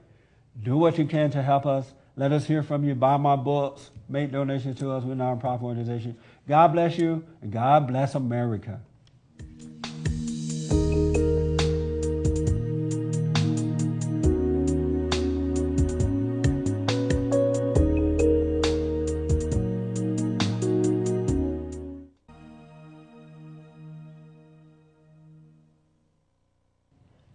[0.62, 1.92] do what you can to help us.
[2.16, 2.94] Let us hear from you.
[2.94, 5.04] Buy my books, make donations to us.
[5.04, 6.16] We're a nonprofit organization.
[6.48, 8.80] God bless you, and God bless America.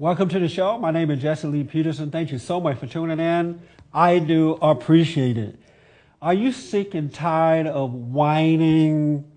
[0.01, 0.77] Welcome to the show.
[0.77, 2.09] My name is Jesse Lee Peterson.
[2.09, 3.61] Thank you so much for tuning in.
[3.93, 5.59] I do appreciate it.
[6.21, 9.29] Are you sick and tired of whining,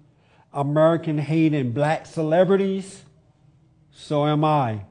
[0.52, 3.02] American hating black celebrities?
[3.90, 4.84] So am I.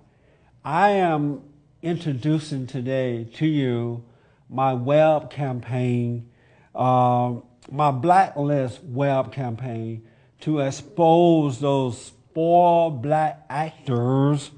[0.65, 1.41] I am
[1.81, 4.03] introducing today to you
[4.49, 6.29] my web campaign,
[6.75, 7.36] uh,
[7.71, 10.05] my blacklist web campaign
[10.41, 14.51] to expose those spoiled black actors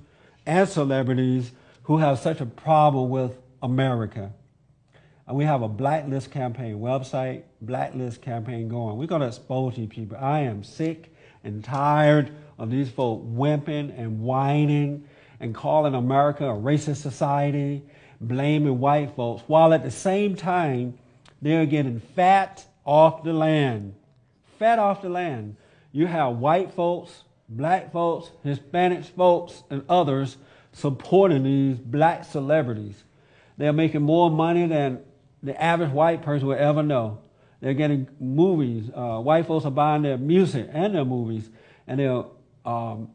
[0.46, 1.52] and celebrities
[1.84, 4.32] who have such a problem with America.
[5.28, 8.98] And we have a blacklist campaign website, blacklist campaign going.
[8.98, 10.18] We're going to expose these people.
[10.20, 15.08] I am sick and tired of these folks wimping and whining
[15.40, 17.84] and calling America a racist society,
[18.20, 20.98] blaming white folks, while at the same time
[21.42, 23.96] they're getting fat off the land.
[24.60, 25.56] Fat off the land.
[25.92, 27.24] You have white folks
[27.58, 30.38] black folks, Hispanic folks, and others
[30.72, 33.04] supporting these black celebrities.
[33.58, 35.00] They're making more money than
[35.42, 37.20] the average white person will ever know.
[37.62, 38.90] They're getting movies.
[38.94, 41.50] Uh, white folks are buying their music and their movies,
[41.88, 42.24] and they're
[42.66, 43.10] um,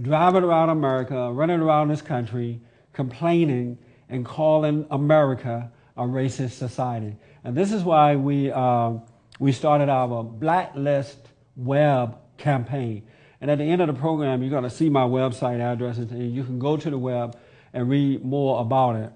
[0.00, 2.60] driving around America, running around this country,
[2.92, 3.78] complaining
[4.08, 7.16] and calling America a racist society.
[7.44, 8.94] And this is why we, uh,
[9.38, 13.04] we started our Blacklist Web campaign.
[13.44, 16.34] And at the end of the program, you're going to see my website address, and
[16.34, 17.36] you can go to the web
[17.74, 19.12] and read more about it.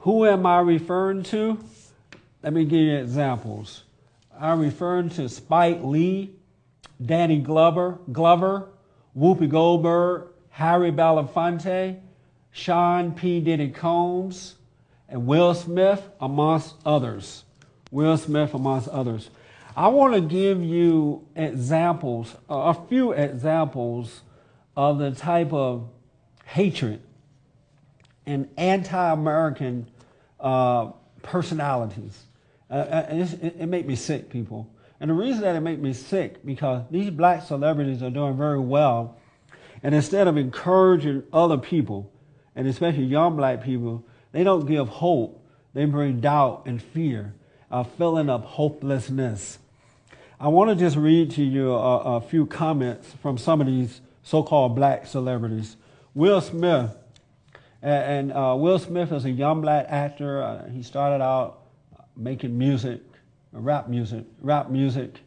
[0.00, 1.58] Who am I referring to?
[2.42, 3.84] Let me give you examples.
[4.38, 6.34] I'm referring to Spike Lee,
[7.02, 8.68] Danny Glover, Glover,
[9.16, 12.00] Whoopi Goldberg, Harry Belafonte,
[12.50, 13.40] Sean P.
[13.40, 14.56] Diddy Combs,
[15.08, 17.44] and Will Smith, amongst others.
[17.90, 19.30] Will Smith, amongst others.
[19.78, 24.22] I want to give you examples, a few examples
[24.76, 25.88] of the type of
[26.44, 27.00] hatred
[28.26, 29.88] and anti-American
[30.40, 30.90] uh,
[31.22, 32.24] personalities.
[32.68, 34.68] Uh, uh it, it makes me sick, people.
[34.98, 38.58] And the reason that it makes me sick because these black celebrities are doing very
[38.58, 39.16] well,
[39.84, 42.10] and instead of encouraging other people,
[42.56, 45.40] and especially young black people, they don't give hope.
[45.72, 47.32] They bring doubt and fear,
[47.70, 49.60] a feeling of hopelessness.
[50.40, 54.00] I want to just read to you a, a few comments from some of these
[54.22, 55.76] so-called black celebrities.
[56.14, 56.94] Will Smith,
[57.82, 60.40] and, and uh, Will Smith is a young black actor.
[60.40, 61.62] Uh, he started out
[62.16, 63.00] making music,
[63.50, 65.18] rap music, rap music,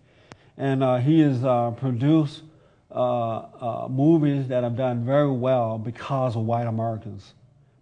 [0.55, 2.43] and uh, he has uh, produced
[2.89, 7.33] uh, uh, movies that have done very well because of white Americans,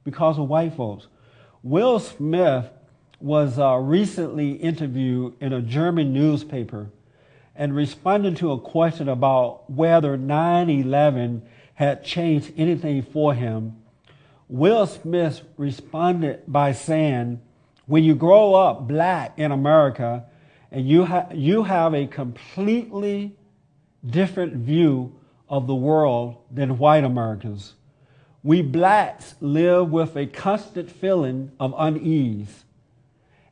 [0.03, 1.05] because of white folks.
[1.61, 2.65] Will Smith
[3.19, 6.89] was recently interviewed in a German newspaper
[7.59, 11.43] and responding to a question about whether 9 11
[11.75, 13.75] had changed anything for him.
[14.47, 17.41] Will Smith responded by saying,
[17.85, 20.23] When you grow up black in America
[20.71, 23.35] and you, ha- you have a completely
[24.05, 25.13] different view
[25.49, 27.73] of the world than white Americans,
[28.41, 32.63] we blacks live with a constant feeling of unease.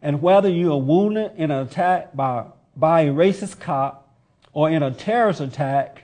[0.02, 2.46] And whether you are wounded in an attack by,
[2.78, 4.16] by a racist cop
[4.54, 6.04] or in a terrorist attack,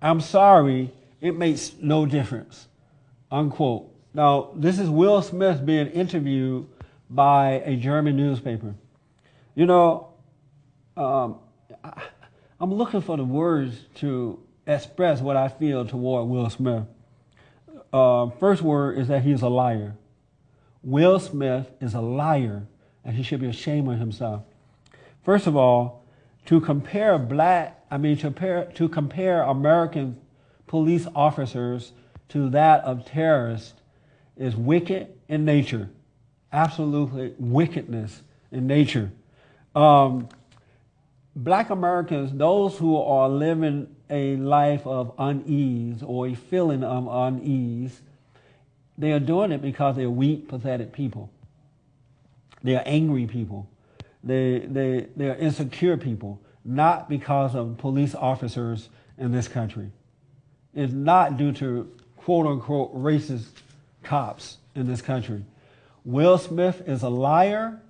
[0.00, 2.68] I'm sorry, it makes no difference.
[3.30, 3.92] Unquote.
[4.14, 6.68] Now, this is Will Smith being interviewed
[7.10, 8.74] by a German newspaper.
[9.54, 10.12] You know,
[10.96, 11.40] um,
[11.82, 12.02] I,
[12.60, 16.84] I'm looking for the words to express what I feel toward Will Smith.
[17.92, 19.96] Uh, first word is that he's a liar.
[20.82, 22.66] Will Smith is a liar,
[23.04, 24.42] and he should be ashamed of himself.
[25.26, 26.04] First of all,
[26.44, 30.20] to compare black, I mean, to compare, to compare American
[30.68, 31.90] police officers
[32.28, 33.74] to that of terrorists
[34.36, 35.90] is wicked in nature.
[36.52, 39.10] Absolutely wickedness in nature.
[39.74, 40.28] Um,
[41.34, 48.00] black Americans, those who are living a life of unease or a feeling of unease,
[48.96, 51.32] they are doing it because they're weak, pathetic people.
[52.62, 53.68] They are angry people.
[54.24, 59.90] They, they, they are insecure people, not because of police officers in this country.
[60.74, 63.48] It's not due to quote unquote racist
[64.02, 65.44] cops in this country.
[66.04, 67.80] Will Smith is a liar,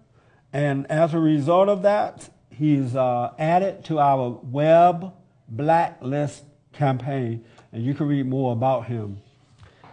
[0.52, 5.12] and as a result of that, he's uh, added to our web
[5.48, 9.20] blacklist campaign, and you can read more about him.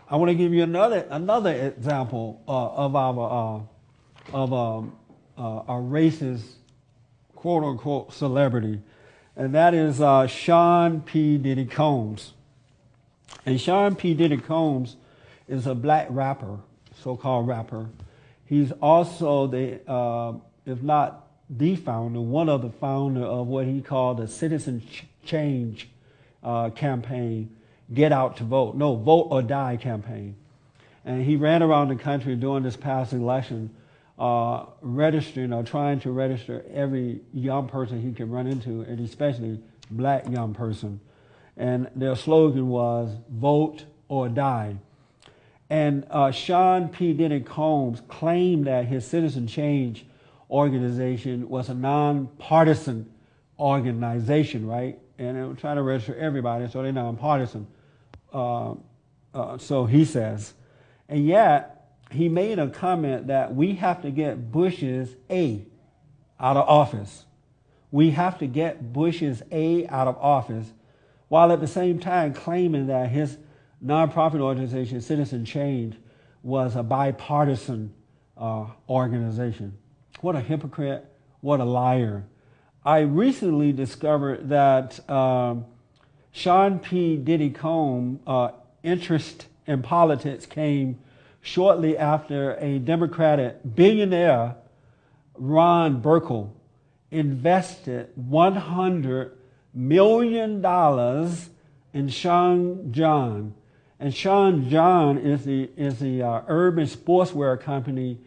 [0.10, 3.64] I want to give you another another example uh, of our
[4.34, 4.96] uh, of um,
[5.38, 6.44] uh, a racist
[7.36, 8.82] quote unquote celebrity,
[9.36, 11.38] and that is uh, Sean P.
[11.38, 12.34] Diddy Combs.
[13.46, 14.14] And Sean P.
[14.14, 14.96] Diddy Combs
[15.48, 16.60] is a black rapper,
[17.02, 17.88] so-called rapper.
[18.46, 20.34] He's also the, uh,
[20.66, 25.06] if not the founder, one of the founder of what he called the Citizen Ch-
[25.26, 25.90] Change
[26.44, 27.56] uh, campaign,
[27.94, 30.36] Get Out to Vote, no, Vote or Die campaign.
[31.06, 33.70] And he ran around the country during this past election,
[34.18, 39.60] uh, registering or trying to register every young person he could run into, and especially
[39.90, 41.00] black young person.
[41.58, 44.76] And their slogan was Vote or Die.
[45.70, 47.14] And uh, Sean P.
[47.14, 50.06] Diddy Combs claimed that his Citizen Change
[50.50, 53.12] organization was a nonpartisan
[53.60, 55.00] organization, right?
[55.18, 57.68] And they were trying to register everybody, so they're nonpartisan.
[58.32, 58.76] Uh,
[59.34, 60.54] uh, so he says.
[61.10, 61.83] And yet,
[62.14, 65.66] he made a comment that we have to get Bush's A
[66.40, 67.26] out of office.
[67.92, 70.72] We have to get Bush's A out of office,
[71.28, 73.38] while at the same time claiming that his
[73.84, 75.96] nonprofit organization, Citizen Change,
[76.42, 77.94] was a bipartisan
[78.38, 79.78] uh, organization.
[80.22, 81.06] What a hypocrite,
[81.42, 82.26] what a liar.
[82.86, 85.66] I recently discovered that um,
[86.32, 87.16] Sean P.
[87.16, 88.50] Diddy Combs uh,
[88.84, 91.00] interest in politics came
[91.44, 94.56] shortly after a Democratic billionaire,
[95.36, 96.52] Ron Burkle,
[97.12, 99.32] invested $100
[99.74, 100.66] million
[101.94, 103.54] in Sean John.
[104.00, 108.20] And Sean John is the, is the uh, urban sportswear company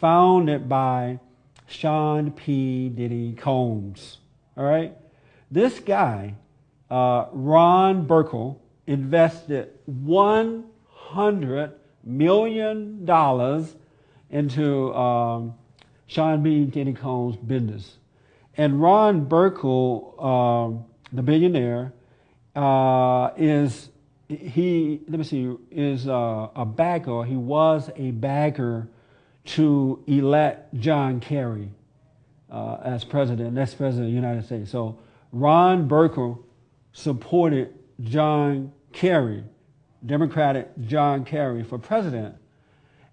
[0.00, 1.20] founded by
[1.66, 2.88] Sean P.
[2.88, 4.16] Diddy Combs.
[4.56, 4.96] All right?
[5.50, 6.36] This guy,
[6.90, 11.72] uh, Ron Burkle, invested $100
[12.04, 13.76] million dollars
[14.30, 15.54] into um,
[16.06, 17.98] Sean P., Diddy Combs' business.
[18.56, 21.92] And Ron Burkle, um, the billionaire,
[22.54, 23.88] uh, is
[24.28, 27.24] he let me see is uh, a bagger.
[27.24, 28.88] He was a bagger
[29.44, 31.70] to elect John Kerry
[32.50, 34.70] uh, as president, next president of the United States.
[34.70, 34.98] So
[35.32, 36.38] Ron Burkle
[36.92, 39.44] supported John Kerry,
[40.04, 42.36] Democratic John Kerry, for president.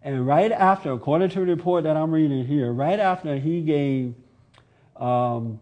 [0.02, 4.16] And right after, according to the report that I'm reading here, right after he gave
[4.96, 5.60] um,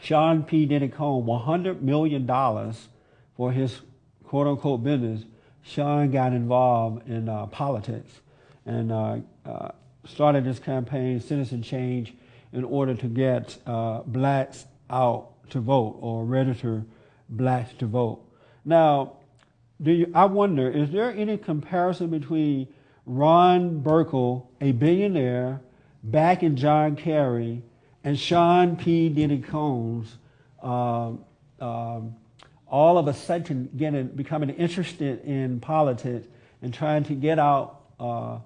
[0.00, 0.66] Sean P.
[0.66, 2.26] Diddy Combs $100 million
[3.36, 3.80] for his
[4.24, 5.24] quote unquote business,
[5.62, 8.20] Sean got involved in uh, politics
[8.64, 9.70] and uh, uh,
[10.04, 12.14] started this campaign, Citizen Change,
[12.52, 16.84] in order to get uh, blacks out to vote or register
[17.28, 18.22] blacks to vote.
[18.64, 19.14] Now,
[19.80, 22.68] do you, I wonder, is there any comparison between
[23.04, 25.60] Ron Burkle, a billionaire,
[26.02, 27.62] backing John Kerry,
[28.02, 29.08] and Sean P.
[29.08, 30.16] Diddy Combs,
[30.62, 31.24] um,
[31.60, 32.16] um,
[32.66, 36.26] all of a sudden getting becoming interested in politics
[36.62, 38.38] and trying to get out uh,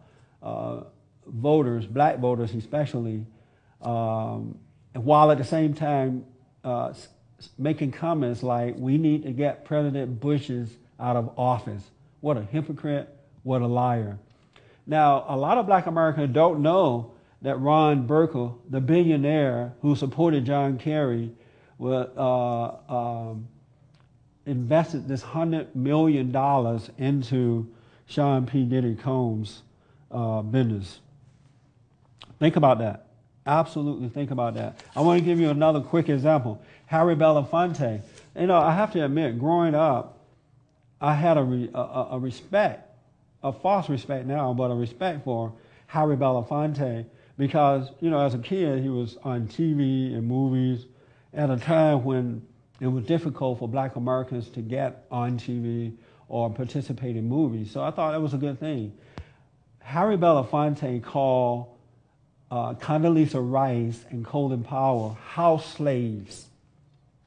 [0.43, 0.85] uh,
[1.27, 3.25] voters, black voters especially,
[3.83, 4.59] um,
[4.95, 6.25] while at the same time
[6.65, 6.93] uh,
[7.57, 10.71] making comments like, "We need to get President Bush's
[11.01, 11.83] out of office."
[12.21, 13.09] What a hypocrite!
[13.43, 14.19] What a liar!
[14.87, 20.45] Now, a lot of Black Americans don't know that Ron Burkle, the billionaire who supported
[20.45, 21.33] John Kerry,
[21.81, 23.49] uh, um,
[24.47, 27.73] invested this hundred million dollars into
[28.07, 28.65] Sean P.
[28.65, 29.63] Diddy Combs'
[30.11, 31.01] uh, business.
[32.39, 33.07] Think about that.
[33.47, 34.83] Absolutely think about that.
[34.95, 36.61] I want to give you another quick example.
[36.87, 38.03] Harry Belafonte.
[38.39, 40.20] You know, I have to admit, growing up,
[41.01, 42.89] I had a, re, a, a respect,
[43.43, 45.53] a false respect now, but a respect for
[45.87, 47.07] Harry Belafonte
[47.39, 50.87] because, you know, as a kid, he was on TV and movies
[51.33, 52.47] at a time when
[52.81, 55.95] it was difficult for black Americans to get on TV
[56.29, 57.71] or participate in movies.
[57.71, 58.93] So I thought that was a good thing.
[59.81, 61.67] Harry Belafonte called
[62.51, 66.47] uh, Condoleezza Rice and Colin Powell house slaves.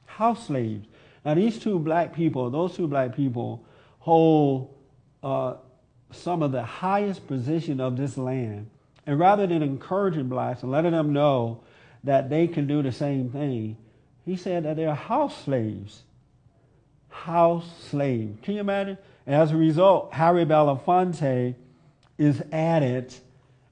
[0.06, 0.86] House slaves.
[1.24, 3.64] Now, these two black people, those two black people,
[3.98, 4.74] hold
[5.22, 5.54] uh,
[6.10, 8.68] some of the highest position of this land.
[9.06, 11.62] And rather than encouraging blacks and letting them know
[12.04, 13.76] that they can do the same thing,
[14.24, 16.02] he said that they're house slaves.
[17.08, 18.38] House slaves.
[18.42, 18.98] Can you imagine?
[19.26, 21.54] And as a result, Harry Belafonte
[22.18, 23.14] is added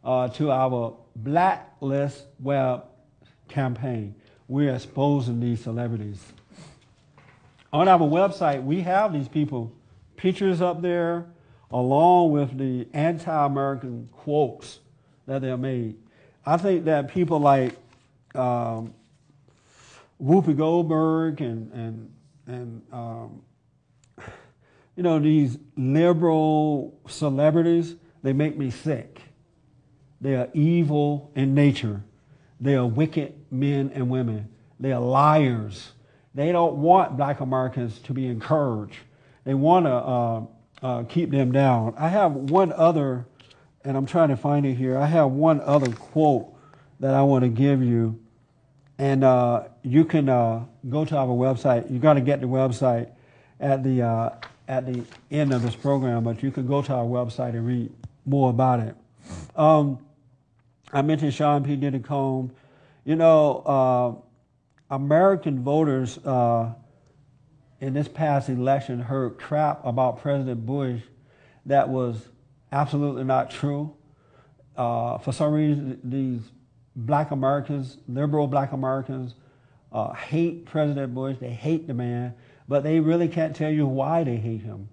[0.04, 2.84] uh, to our blacklist web
[3.48, 4.14] campaign.
[4.48, 6.22] We're exposing these celebrities.
[7.72, 9.72] On our website, we have these people,
[10.16, 11.26] pictures up there,
[11.70, 14.80] along with the anti American quotes
[15.26, 15.96] that they're made.
[16.44, 17.74] I think that people like
[18.34, 18.92] um,
[20.22, 22.12] Whoopi Goldberg and and
[22.46, 23.42] and um,
[24.96, 29.22] you know these liberal celebrities, they make me sick.
[30.20, 32.02] They are evil in nature.
[32.60, 34.50] They are wicked men and women.
[34.78, 35.92] They are liars.
[36.34, 38.96] They don't want black Americans to be encouraged.
[39.44, 40.42] They want to uh,
[40.82, 41.94] uh, keep them down.
[41.98, 43.26] I have one other,
[43.84, 44.96] and I'm trying to find it here.
[44.96, 46.54] I have one other quote
[47.00, 48.18] that I want to give you.
[48.98, 51.90] And uh, you can uh, go to our website.
[51.90, 53.10] You got to get the website
[53.60, 54.30] at the, uh,
[54.68, 57.92] at the end of this program, but you can go to our website and read
[58.24, 58.94] more about it.
[59.56, 59.98] Um,
[60.92, 61.76] I mentioned Sean P.
[61.76, 62.02] Diddy.
[63.04, 64.31] You know, uh,
[64.92, 66.74] American voters uh,
[67.80, 71.00] in this past election heard crap about President Bush
[71.64, 72.28] that was
[72.70, 73.96] absolutely not true.
[74.76, 76.42] Uh, for some reason, these
[76.94, 79.34] black Americans, liberal black Americans,
[79.92, 81.38] uh, hate President Bush.
[81.40, 82.34] They hate the man,
[82.68, 84.90] but they really can't tell you why they hate him.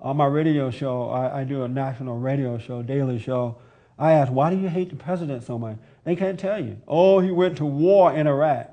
[0.00, 3.58] On my radio show, I, I do a national radio show, daily show.
[3.98, 5.78] I ask, why do you hate the president so much?
[6.04, 6.80] They can't tell you.
[6.86, 8.71] Oh, he went to war in Iraq.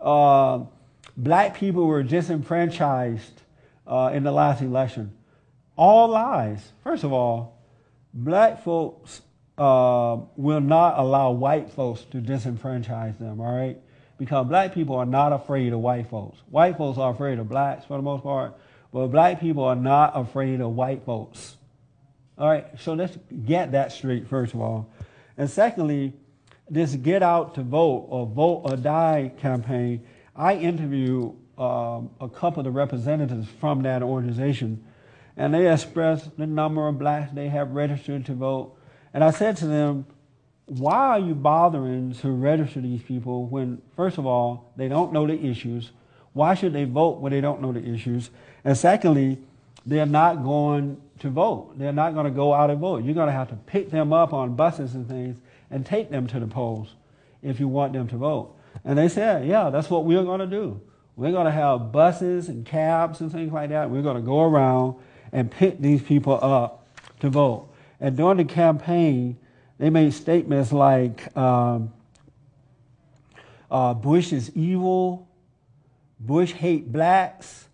[0.00, 0.64] Uh,
[1.16, 3.42] black people were disenfranchised
[3.86, 5.12] uh, in the last election.
[5.76, 6.72] All lies.
[6.82, 7.58] First of all,
[8.12, 9.22] black folks
[9.56, 13.78] uh, will not allow white folks to disenfranchise them, all right?
[14.18, 16.38] Because black people are not afraid of white folks.
[16.50, 18.56] White folks are afraid of blacks for the most part,
[18.92, 21.56] but black people are not afraid of white folks.
[22.36, 24.90] All right, so let's get that straight, first of all.
[25.36, 26.14] And secondly,
[26.70, 30.04] this get out to vote or vote or die campaign,
[30.36, 34.84] I interview um, a couple of the representatives from that organization,
[35.36, 38.76] and they expressed the number of blacks they have registered to vote.
[39.12, 40.06] And I said to them,
[40.66, 45.26] why are you bothering to register these people when, first of all, they don't know
[45.26, 45.92] the issues?
[46.34, 48.30] Why should they vote when they don't know the issues?
[48.64, 49.38] And secondly,
[49.86, 51.78] they're not going to vote.
[51.78, 53.02] They're not going to go out and vote.
[53.02, 55.40] You're going to have to pick them up on buses and things
[55.70, 56.94] and take them to the polls
[57.42, 58.56] if you want them to vote.
[58.84, 60.80] And they said, yeah, that's what we're going to do.
[61.16, 63.90] We're going to have buses and cabs and things like that.
[63.90, 64.96] We're going to go around
[65.32, 66.86] and pick these people up
[67.20, 67.68] to vote.
[68.00, 69.36] And during the campaign,
[69.78, 71.92] they made statements like um,
[73.70, 75.28] uh, Bush is evil,
[76.20, 77.68] Bush hate blacks,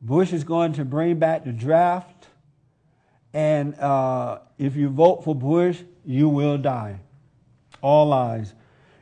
[0.00, 2.13] Bush is going to bring back the draft,
[3.34, 7.00] and uh, if you vote for Bush, you will die.
[7.82, 8.54] All lies.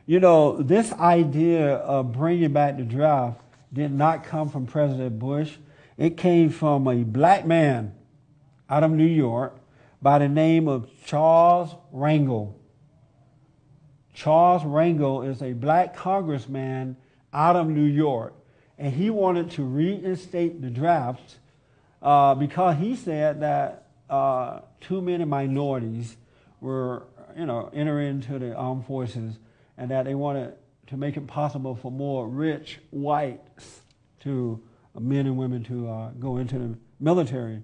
[0.07, 3.39] You know, this idea of bringing back the draft
[3.71, 5.53] did not come from President Bush.
[5.97, 7.93] It came from a black man
[8.69, 9.55] out of New York
[10.01, 12.55] by the name of Charles Rangel.
[14.15, 16.97] Charles Rangel is a black congressman
[17.31, 18.33] out of New York,
[18.79, 21.37] and he wanted to reinstate the draft
[22.01, 23.82] uh, because he said that
[24.13, 26.17] uh, too many minorities
[26.61, 29.39] were, you know, entering into the armed forces,
[29.75, 30.53] and that they wanted
[30.85, 33.81] to make it possible for more rich whites
[34.19, 34.61] to
[34.95, 37.63] uh, men and women to uh, go into the military.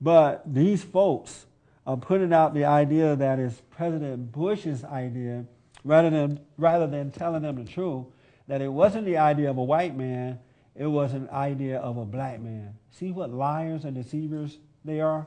[0.00, 1.46] But these folks
[1.84, 5.44] are putting out the idea that is President Bush's idea
[5.82, 8.06] rather than, rather than telling them the truth,
[8.46, 10.38] that it wasn't the idea of a white man,
[10.76, 12.74] it was an idea of a black man.
[12.92, 15.26] See what liars and deceivers they are?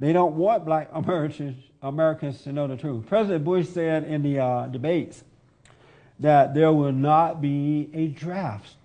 [0.00, 3.06] They don't want black Americans, Americans to know the truth.
[3.06, 5.24] President Bush said in the uh, debates
[6.20, 8.76] that there will not be a draft.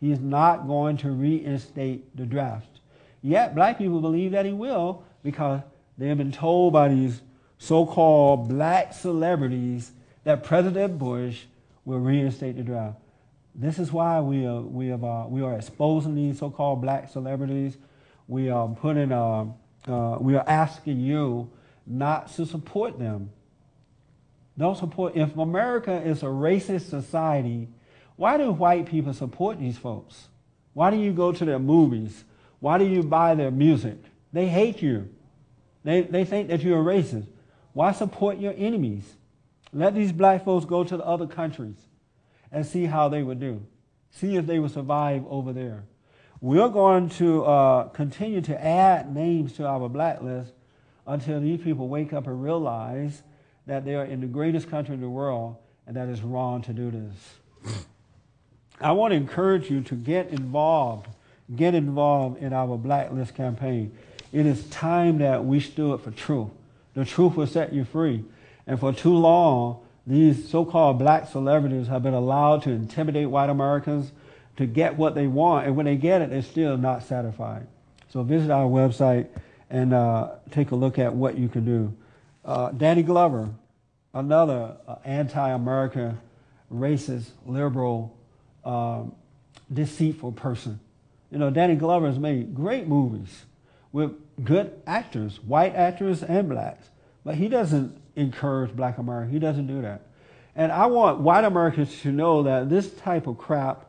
[0.00, 2.66] He is not going to reinstate the draft.
[3.22, 5.60] Yet, black people believe that he will because
[5.98, 7.20] they have been told by these
[7.58, 9.92] so called black celebrities
[10.24, 11.42] that President Bush
[11.84, 12.96] will reinstate the draft.
[13.54, 17.10] This is why we are, we, have, uh, we are exposing these so called black
[17.10, 17.76] celebrities.
[18.28, 19.46] We are putting, uh,
[19.86, 21.50] uh, we are asking you
[21.86, 23.30] not to support them.
[24.56, 25.16] Don't support.
[25.16, 27.68] If America is a racist society,
[28.16, 30.28] why do white people support these folks?
[30.74, 32.24] Why do you go to their movies?
[32.60, 33.96] Why do you buy their music?
[34.32, 35.08] They hate you.
[35.82, 37.26] They, they think that you're a racist.
[37.72, 39.16] Why support your enemies?
[39.72, 41.76] Let these black folks go to the other countries
[42.52, 43.64] and see how they would do.
[44.10, 45.84] See if they would survive over there.
[46.42, 50.52] We're going to uh, continue to add names to our blacklist
[51.06, 53.22] until these people wake up and realize
[53.66, 56.72] that they are in the greatest country in the world and that it's wrong to
[56.72, 57.76] do this.
[58.80, 61.08] I want to encourage you to get involved,
[61.54, 63.94] get involved in our blacklist campaign.
[64.32, 66.48] It is time that we stood for truth.
[66.94, 68.24] The truth will set you free.
[68.66, 74.12] And for too long, these so-called black celebrities have been allowed to intimidate white Americans
[74.60, 75.66] to get what they want.
[75.66, 77.66] And when they get it, they're still not satisfied.
[78.10, 79.28] So visit our website
[79.70, 81.96] and uh, take a look at what you can do.
[82.44, 83.48] Uh, Danny Glover,
[84.12, 86.20] another uh, anti-American,
[86.70, 88.14] racist, liberal,
[88.62, 89.14] um,
[89.72, 90.78] deceitful person.
[91.30, 93.46] You know, Danny Glover has made great movies
[93.92, 94.12] with
[94.44, 96.90] good actors, white actors and blacks.
[97.24, 99.32] But he doesn't encourage black America.
[99.32, 100.02] He doesn't do that.
[100.54, 103.86] And I want white Americans to know that this type of crap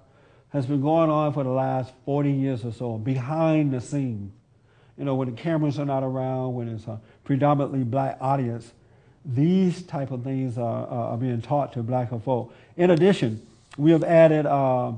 [0.52, 4.34] has been going on for the last 40 years or so, behind the scenes.
[4.98, 8.72] You know, when the cameras are not around, when it's a predominantly black audience,
[9.24, 12.54] these type of things are, are being taught to black folk.
[12.76, 13.46] In addition,
[13.78, 14.94] we have added uh,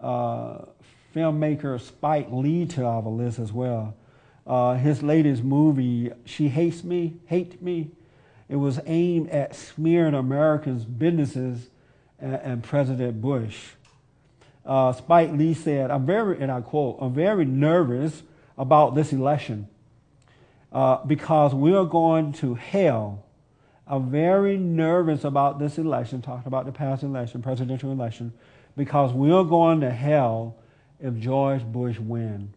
[0.00, 0.64] uh,
[1.14, 3.94] filmmaker Spike Lee to our list as well.
[4.46, 7.90] Uh, his latest movie, She Hates Me, Hate Me,
[8.48, 11.68] it was aimed at smearing Americans' businesses
[12.18, 13.70] and, and President Bush.
[14.64, 18.22] Uh, Spike Lee said, I'm very, and I quote, I'm very nervous
[18.58, 19.68] about this election
[20.72, 23.24] uh, because we are going to hell.
[23.86, 28.32] I'm very nervous about this election, talking about the past election, presidential election,
[28.76, 30.56] because we are going to hell
[31.00, 32.54] if George Bush wins.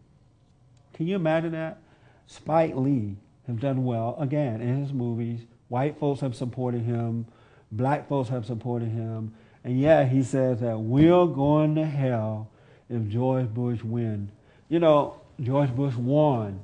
[0.94, 1.80] Can you imagine that?
[2.28, 3.16] Spike Lee
[3.48, 5.42] has done well, again, in his movies.
[5.70, 7.26] White folks have supported him.
[7.72, 9.34] Black folks have supported him.
[9.64, 12.50] And yeah, he says that we're going to hell
[12.90, 14.32] if George Bush wins.
[14.70, 16.62] You know, George Bush won.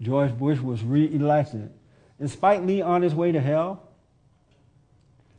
[0.00, 1.72] George Bush was reelected.
[2.18, 3.82] Is Spike Lee on his way to hell?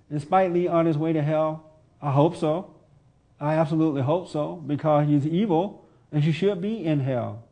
[0.10, 1.72] Is Spike Lee on his way to hell?
[2.02, 2.74] I hope so.
[3.40, 7.44] I absolutely hope so because he's evil and he should be in hell.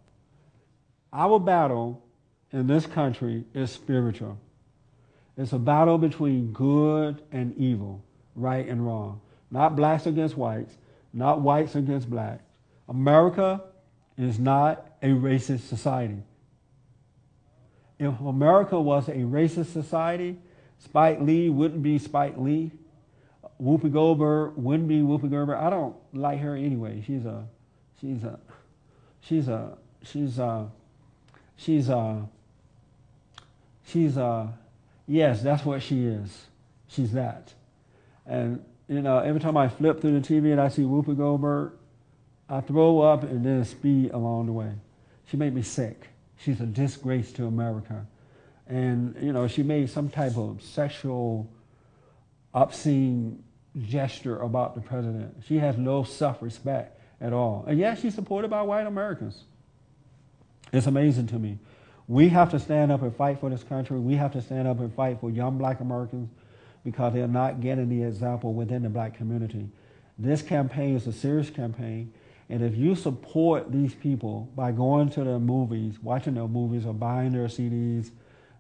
[1.11, 2.03] Our battle
[2.51, 4.38] in this country is spiritual.
[5.38, 8.03] It's a battle between good and evil,
[8.36, 9.21] right and wrong.
[9.51, 10.75] Not blacks against whites,
[11.13, 12.43] not whites against blacks.
[12.89, 13.61] America
[14.17, 16.23] is not a racist society.
[17.99, 20.37] If America was a racist society,
[20.79, 22.71] Spike Lee wouldn't be Spike Lee.
[23.61, 25.57] Whoopi Goldberg wouldn't be Whoopi Goldberg.
[25.57, 27.01] I don't like her anyway.
[27.05, 27.47] She's a,
[28.01, 28.39] she's a,
[29.21, 30.69] she's a, she's a,
[31.57, 32.27] She's a,
[33.85, 34.53] she's a,
[35.07, 36.47] yes, that's what she is.
[36.87, 37.53] She's that.
[38.25, 41.17] And, you uh, know, every time I flip through the TV and I see Whoopi
[41.17, 41.73] Goldberg,
[42.47, 44.71] I throw up and then speed along the way.
[45.29, 46.09] She made me sick.
[46.38, 48.05] She's a disgrace to America.
[48.67, 51.49] And, you know, she made some type of sexual,
[52.53, 53.43] obscene
[53.88, 55.36] gesture about the president.
[55.47, 56.99] She has no self-respect.
[57.21, 57.63] at all.
[57.67, 59.45] And yet she's supported by white Americans.
[60.73, 61.59] It's amazing to me.
[62.07, 63.97] We have to stand up and fight for this country.
[63.97, 66.29] We have to stand up and fight for young black Americans
[66.86, 69.67] because they're not getting the example within the black community.
[70.17, 72.13] This campaign is a serious campaign.
[72.47, 76.93] And if you support these people by going to their movies, watching their movies, or
[76.93, 78.11] buying their CDs,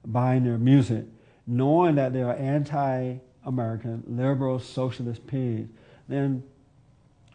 [0.03, 1.05] buying their music,
[1.45, 5.69] knowing that they are anti American, liberal, socialist pigs,
[6.07, 6.43] then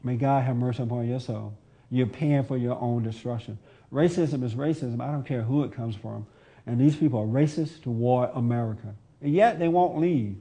[0.02, 1.56] may God have mercy upon your soul.
[1.88, 3.58] You're paying for your own destruction.
[3.92, 5.00] Racism is racism.
[5.00, 6.26] I don't care who it comes from.
[6.66, 8.94] And these people are racist toward America.
[9.22, 10.36] And yet they won't leave.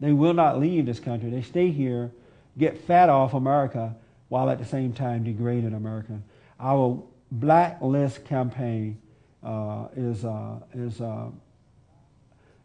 [0.00, 1.30] They will not leave this country.
[1.30, 2.12] They stay here,
[2.56, 3.96] get fat off America,
[4.28, 6.20] while at the same time degrading America.
[6.60, 8.98] Our blacklist campaign
[9.42, 11.26] uh, is, uh, is uh,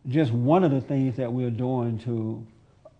[0.07, 2.45] just one of the things that we're doing to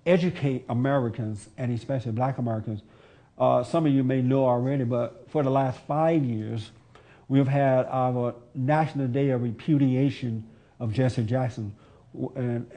[0.06, 2.82] educate Americans, and especially black Americans.
[3.38, 6.72] Uh, some of you may know already, but for the last five years,
[7.28, 10.48] we've had our National Day of Repudiation
[10.80, 11.74] of Jesse Jackson.
[12.36, 12.70] And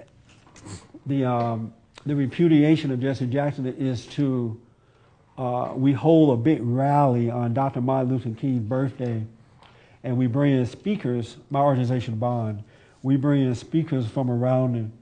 [1.06, 1.72] the, um,
[2.04, 4.60] the repudiation of Jesse Jackson is to,
[5.38, 7.80] uh, we hold a big rally on Dr.
[7.80, 9.24] Martin Luther King's birthday,
[10.02, 12.62] and we bring in speakers, my organization, Bond,
[13.02, 14.92] we bring in speakers from around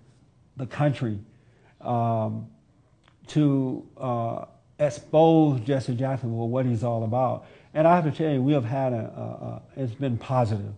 [0.57, 1.19] the country
[1.81, 2.47] um,
[3.29, 4.45] to uh,
[4.79, 7.47] expose Jesse Jackson for what he's all about.
[7.73, 8.97] And I have to tell you, we have had a,
[9.77, 10.73] a, a, it's been positive.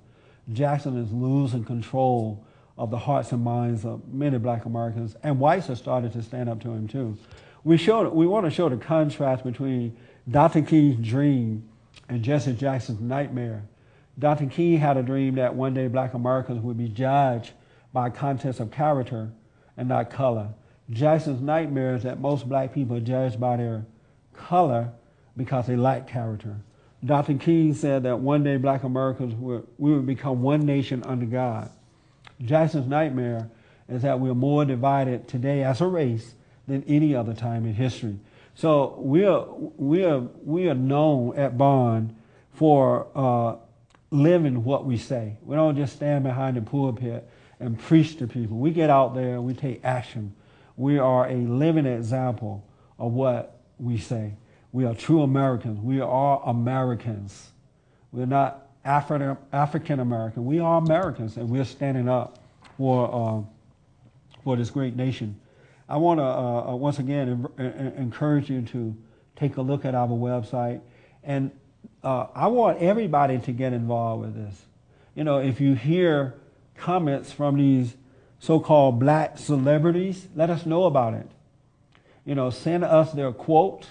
[0.52, 2.45] Jackson is losing control
[2.78, 6.48] of the hearts and minds of many black Americans, and whites have started to stand
[6.48, 7.16] up to him too.
[7.64, 9.96] We, showed, we want to show the contrast between
[10.30, 10.62] Dr.
[10.62, 11.68] King's dream
[12.08, 13.64] and Jesse Jackson's nightmare.
[14.18, 14.46] Dr.
[14.46, 17.52] King had a dream that one day black Americans would be judged
[17.92, 19.30] by a contest of character
[19.76, 20.48] and not color.
[20.90, 23.84] Jackson's nightmare is that most black people are judged by their
[24.32, 24.90] color
[25.36, 26.56] because they lack character.
[27.04, 27.34] Dr.
[27.34, 31.70] King said that one day black Americans would, we would become one nation under God.
[32.42, 33.50] Jackson's nightmare
[33.88, 36.34] is that we're more divided today as a race
[36.66, 38.18] than any other time in history.
[38.54, 42.16] So we are, we are, we are known at Bond
[42.52, 43.56] for uh,
[44.10, 45.36] living what we say.
[45.42, 47.28] We don't just stand behind the pulpit
[47.60, 48.56] and preach to people.
[48.56, 50.34] We get out there and we take action.
[50.76, 52.66] We are a living example
[52.98, 54.34] of what we say.
[54.72, 55.80] We are true Americans.
[55.80, 57.52] We are Americans.
[58.12, 60.44] We're not Afri- African American.
[60.44, 62.38] We are Americans, and we're standing up
[62.76, 65.40] for, uh, for this great nation.
[65.88, 67.46] I want to uh, uh, once again
[67.96, 68.96] encourage you to
[69.36, 70.80] take a look at our website
[71.26, 71.50] and
[72.02, 74.62] uh, I want everybody to get involved with this.
[75.14, 76.34] You know, if you hear
[76.76, 77.96] comments from these
[78.38, 81.28] so-called black celebrities, let us know about it.
[82.24, 83.88] You know, send us their quotes,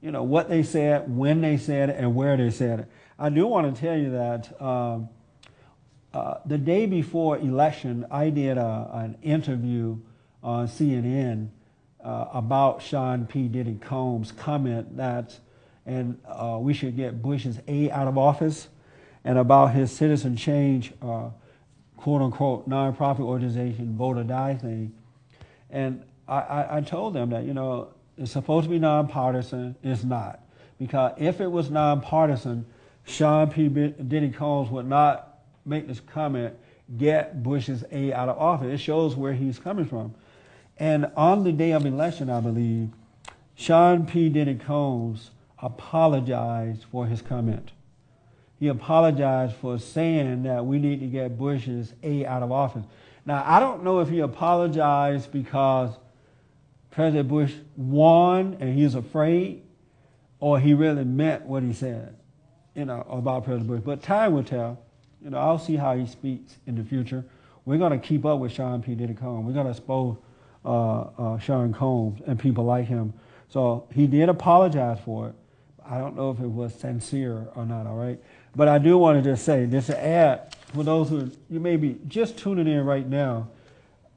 [0.00, 2.88] you know, what they said, when they said it, and where they said it.
[3.18, 5.08] I do want to tell you that um,
[6.12, 9.98] uh, the day before election, I did a, an interview
[10.42, 11.48] on CNN
[12.02, 13.48] uh, about Sean P.
[13.48, 15.38] Diddy Combs' comment that
[15.86, 18.68] and uh, we should get Bush's A out of office,
[19.24, 21.30] and about his citizen change, uh,
[21.96, 24.92] quote unquote, nonprofit organization, vote or die thing.
[25.70, 29.76] And I, I, I told them that, you know, it's supposed to be nonpartisan.
[29.82, 30.40] It's not.
[30.78, 32.66] Because if it was nonpartisan,
[33.04, 33.68] Sean P.
[33.68, 36.54] Diddy Combs would not make this comment,
[36.96, 38.68] get Bush's A out of office.
[38.68, 40.14] It shows where he's coming from.
[40.78, 42.90] And on the day of election, I believe,
[43.54, 44.28] Sean P.
[44.28, 47.72] Diddy Combs apologized for his comment.
[48.58, 52.84] He apologized for saying that we need to get Bush's A out of office.
[53.24, 55.90] Now, I don't know if he apologized because
[56.90, 59.62] President Bush won and he's afraid,
[60.40, 62.16] or he really meant what he said,
[62.74, 63.82] you know, about President Bush.
[63.84, 64.78] But time will tell.
[65.22, 67.24] You know, I'll see how he speaks in the future.
[67.64, 68.94] We're going to keep up with Sean P.
[68.94, 69.46] Diddy Combs.
[69.46, 70.16] We're going to expose
[70.64, 73.12] uh, uh, Sean Combs and people like him.
[73.48, 75.34] So he did apologize for it.
[75.84, 78.18] I don't know if it was sincere or not, all right?
[78.54, 81.98] But I do want to just say, this ad, for those who, you may be
[82.08, 83.48] just tuning in right now,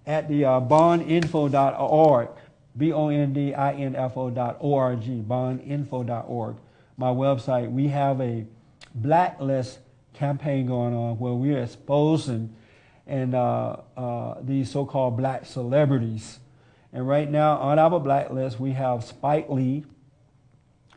[0.06, 2.30] at the uh, bondinfo.org,
[2.78, 6.56] B-O-N-D-I-N-F-O dot O-R-G, bondinfo.org,
[6.98, 8.46] my website, we have a
[8.94, 9.80] blacklist
[10.14, 12.56] campaign going on where we're exposing
[13.08, 16.40] and uh, uh, these so-called black celebrities.
[16.94, 19.86] And right now on our blacklist, we have Spike Lee,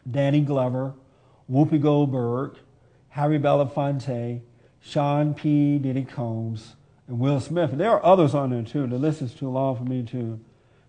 [0.09, 0.95] Danny Glover,
[1.51, 2.57] Whoopi Goldberg,
[3.09, 4.41] Harry Belafonte,
[4.81, 5.79] Sean P.
[5.79, 6.77] Diddy Combs,
[7.09, 7.73] and Will Smith.
[7.73, 8.87] There are others on there too.
[8.87, 10.39] The list is too long for me to,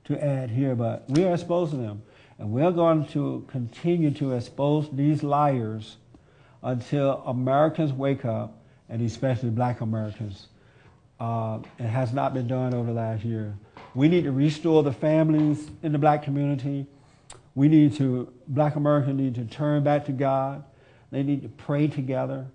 [0.06, 2.04] to add here, but we are exposing them.
[2.40, 5.98] And we're going to continue to expose these liars
[6.64, 10.48] until Americans wake up, and especially black Americans.
[11.20, 13.58] Uh, it has not been done over the last year.
[13.94, 16.86] We need to restore the families in the black community.
[17.56, 20.64] We need to, black Americans need to turn back to God.
[21.12, 22.46] They need to pray together.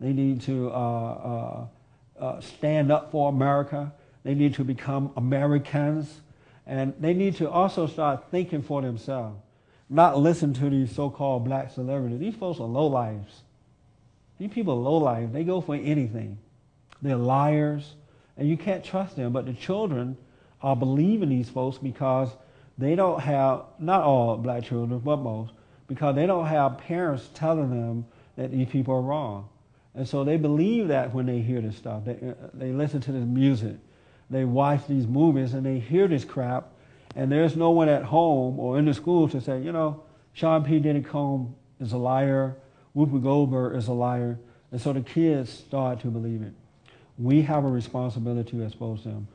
[0.00, 1.66] They need to uh, uh,
[2.18, 3.92] uh, stand up for America.
[4.22, 6.20] They need to become Americans.
[6.66, 9.38] And they need to also start thinking for themselves,
[9.90, 12.18] not listen to these so-called black celebrities.
[12.18, 13.42] These folks are low lives.
[14.38, 15.32] These people are low life.
[15.32, 16.38] They go for anything.
[17.02, 17.94] They're liars,
[18.36, 19.32] and you can't trust them.
[19.32, 20.16] But the children
[20.62, 22.30] are believing these folks because
[22.78, 25.52] they don't have, not all black children, but most,
[25.86, 28.06] because they don't have parents telling them
[28.36, 29.48] that these people are wrong.
[29.94, 32.04] And so they believe that when they hear this stuff.
[32.04, 33.76] They, uh, they listen to this music.
[34.34, 36.72] They watch these movies and they hear this crap.
[37.14, 40.64] And there's no one at home or in the school to say, you know, Sean
[40.64, 40.80] P.
[40.80, 42.56] Diddy Combs is a liar.
[42.96, 44.40] Whoopi Goldberg is a liar.
[44.72, 46.52] And so the kids start to believe it.
[47.16, 49.28] We have a responsibility to expose them.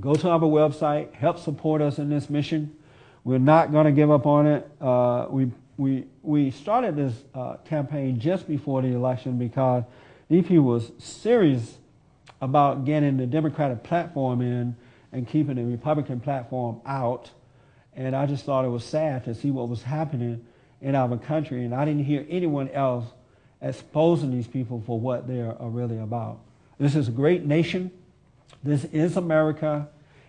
[0.00, 2.74] Go to our website, help support us in this mission.
[3.22, 4.68] We're not going to give up on it.
[4.80, 9.84] Uh, we we, we started this uh, campaign just before the election because
[10.30, 11.78] EP was serious
[12.40, 14.76] about getting the Democratic platform in
[15.12, 17.30] and keeping the Republican platform out.
[17.94, 20.44] And I just thought it was sad to see what was happening
[20.80, 21.64] in our country.
[21.64, 23.06] And I didn't hear anyone else
[23.60, 26.40] exposing these people for what they are really about.
[26.78, 27.90] This is a great nation.
[28.62, 29.88] This is America.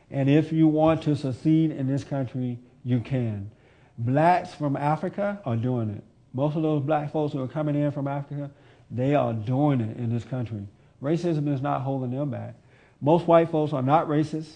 [0.09, 3.49] And if you want to succeed in this country, you can.
[3.97, 6.03] Blacks from Africa are doing it.
[6.33, 8.49] Most of those black folks who are coming in from Africa,
[8.89, 10.65] they are doing it in this country.
[11.01, 12.55] Racism is not holding them back.
[13.01, 14.49] Most white folks are not racist.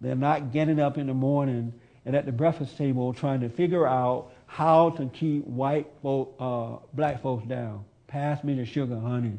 [0.00, 1.74] They're not getting up in the morning
[2.06, 6.84] and at the breakfast table trying to figure out how to keep white folk, uh,
[6.94, 7.84] black folks down.
[8.06, 9.38] Pass me the sugar, honey.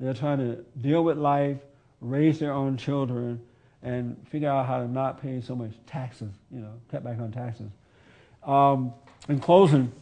[0.00, 1.58] They're trying to deal with life,
[2.00, 3.40] raise their own children,
[3.82, 7.30] and figure out how to not pay so much taxes, you know, cut back on
[7.30, 7.70] taxes.
[8.42, 8.92] Um,
[9.28, 9.92] in closing,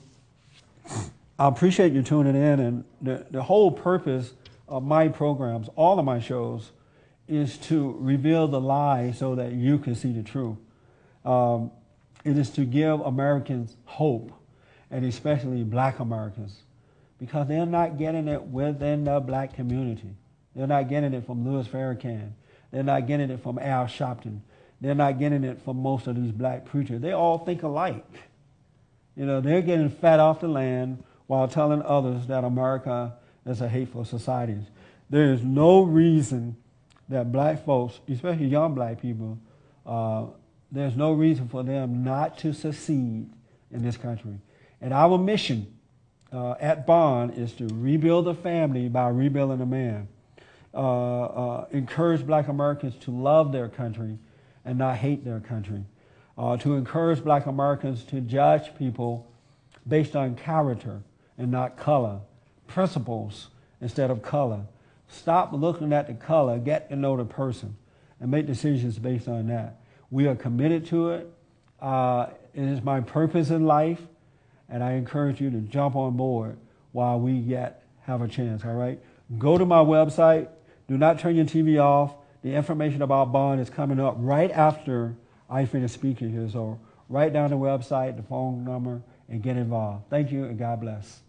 [1.39, 4.33] I appreciate you tuning in, and the, the whole purpose
[4.69, 6.73] of my programs, all of my shows,
[7.29, 10.57] is to reveal the lie so that you can see the truth.
[11.25, 11.71] Um,
[12.25, 14.33] it is to give Americans hope,
[14.91, 16.63] and especially black Americans,
[17.19, 20.15] because they're not getting it within the black community.
[20.55, 22.33] They're not getting it from Louis Farrakhan.
[22.71, 24.41] They're not getting it from Al Sharpton.
[24.81, 27.01] They're not getting it from most of these black preachers.
[27.01, 28.05] They all think alike.
[29.17, 33.15] You know, they're getting fat off the land while telling others that America
[33.47, 34.59] is a hateful society.
[35.09, 36.57] There is no reason
[37.09, 39.39] that black folks, especially young black people,
[39.85, 40.27] uh,
[40.73, 43.31] there's no reason for them not to succeed
[43.71, 44.39] in this country.
[44.81, 45.73] And our mission
[46.33, 50.09] uh, at Bond is to rebuild the family by rebuilding a man.
[50.75, 54.19] Uh, uh encourage black Americans to love their country
[54.67, 55.83] and not hate their country
[56.39, 59.31] uh, to encourage black Americans to judge people
[59.87, 61.03] based on character
[61.39, 62.21] and not color,
[62.67, 63.49] principles
[63.81, 64.63] instead of color.
[65.09, 67.77] Stop looking at the color, get to know the person,
[68.21, 69.81] and make decisions based on that.
[70.11, 71.33] We are committed to it.
[71.81, 74.01] Uh, it is my purpose in life,
[74.69, 76.57] and I encourage you to jump on board
[76.93, 78.99] while we yet have a chance, all right?
[79.39, 80.49] Go to my website.
[80.89, 82.15] Do not turn your TV off.
[82.43, 85.17] The information about Bond is coming up right after
[85.51, 86.49] I finish speaking here.
[86.49, 90.09] So write down the website, the phone number, and get involved.
[90.11, 91.21] Thank you, and God bless.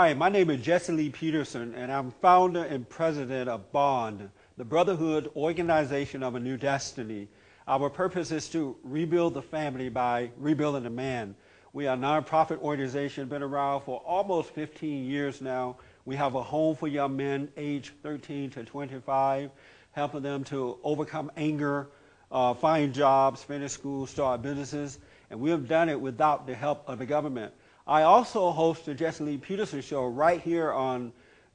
[0.00, 4.64] Hi, my name is Jesse Lee Peterson, and I'm founder and president of BOND, the
[4.64, 7.26] Brotherhood Organization of a New Destiny.
[7.66, 11.34] Our purpose is to rebuild the family by rebuilding the man.
[11.72, 15.78] We are a nonprofit organization, been around for almost 15 years now.
[16.04, 19.50] We have a home for young men aged 13 to 25,
[19.90, 21.88] helping them to overcome anger,
[22.30, 26.88] uh, find jobs, finish school, start businesses, and we have done it without the help
[26.88, 27.52] of the government.
[27.88, 31.10] I also host the Jesse Lee Peterson Show right here on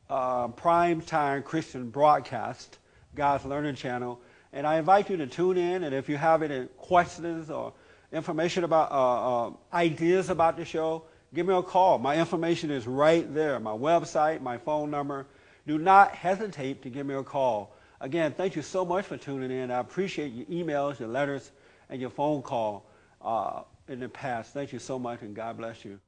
[0.10, 2.80] uh, Prime Time Christian Broadcast,
[3.14, 4.20] God's Learning Channel.
[4.52, 7.72] And I invite you to tune in, and if you have any questions or
[8.12, 11.04] information about uh, uh, ideas about the show,
[11.36, 12.00] give me a call.
[12.00, 15.28] My information is right there, my website, my phone number.
[15.68, 17.76] Do not hesitate to give me a call.
[18.02, 19.70] Again, thank you so much for tuning in.
[19.70, 21.52] I appreciate your emails, your letters,
[21.92, 22.88] and your phone call
[23.22, 24.52] uh, in the past.
[24.52, 26.00] Thank you so much, and God bless you.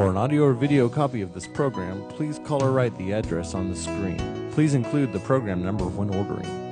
[0.00, 3.52] For an audio or video copy of this program, please call or write the address
[3.52, 4.50] on the screen.
[4.52, 6.69] Please include the program number when ordering.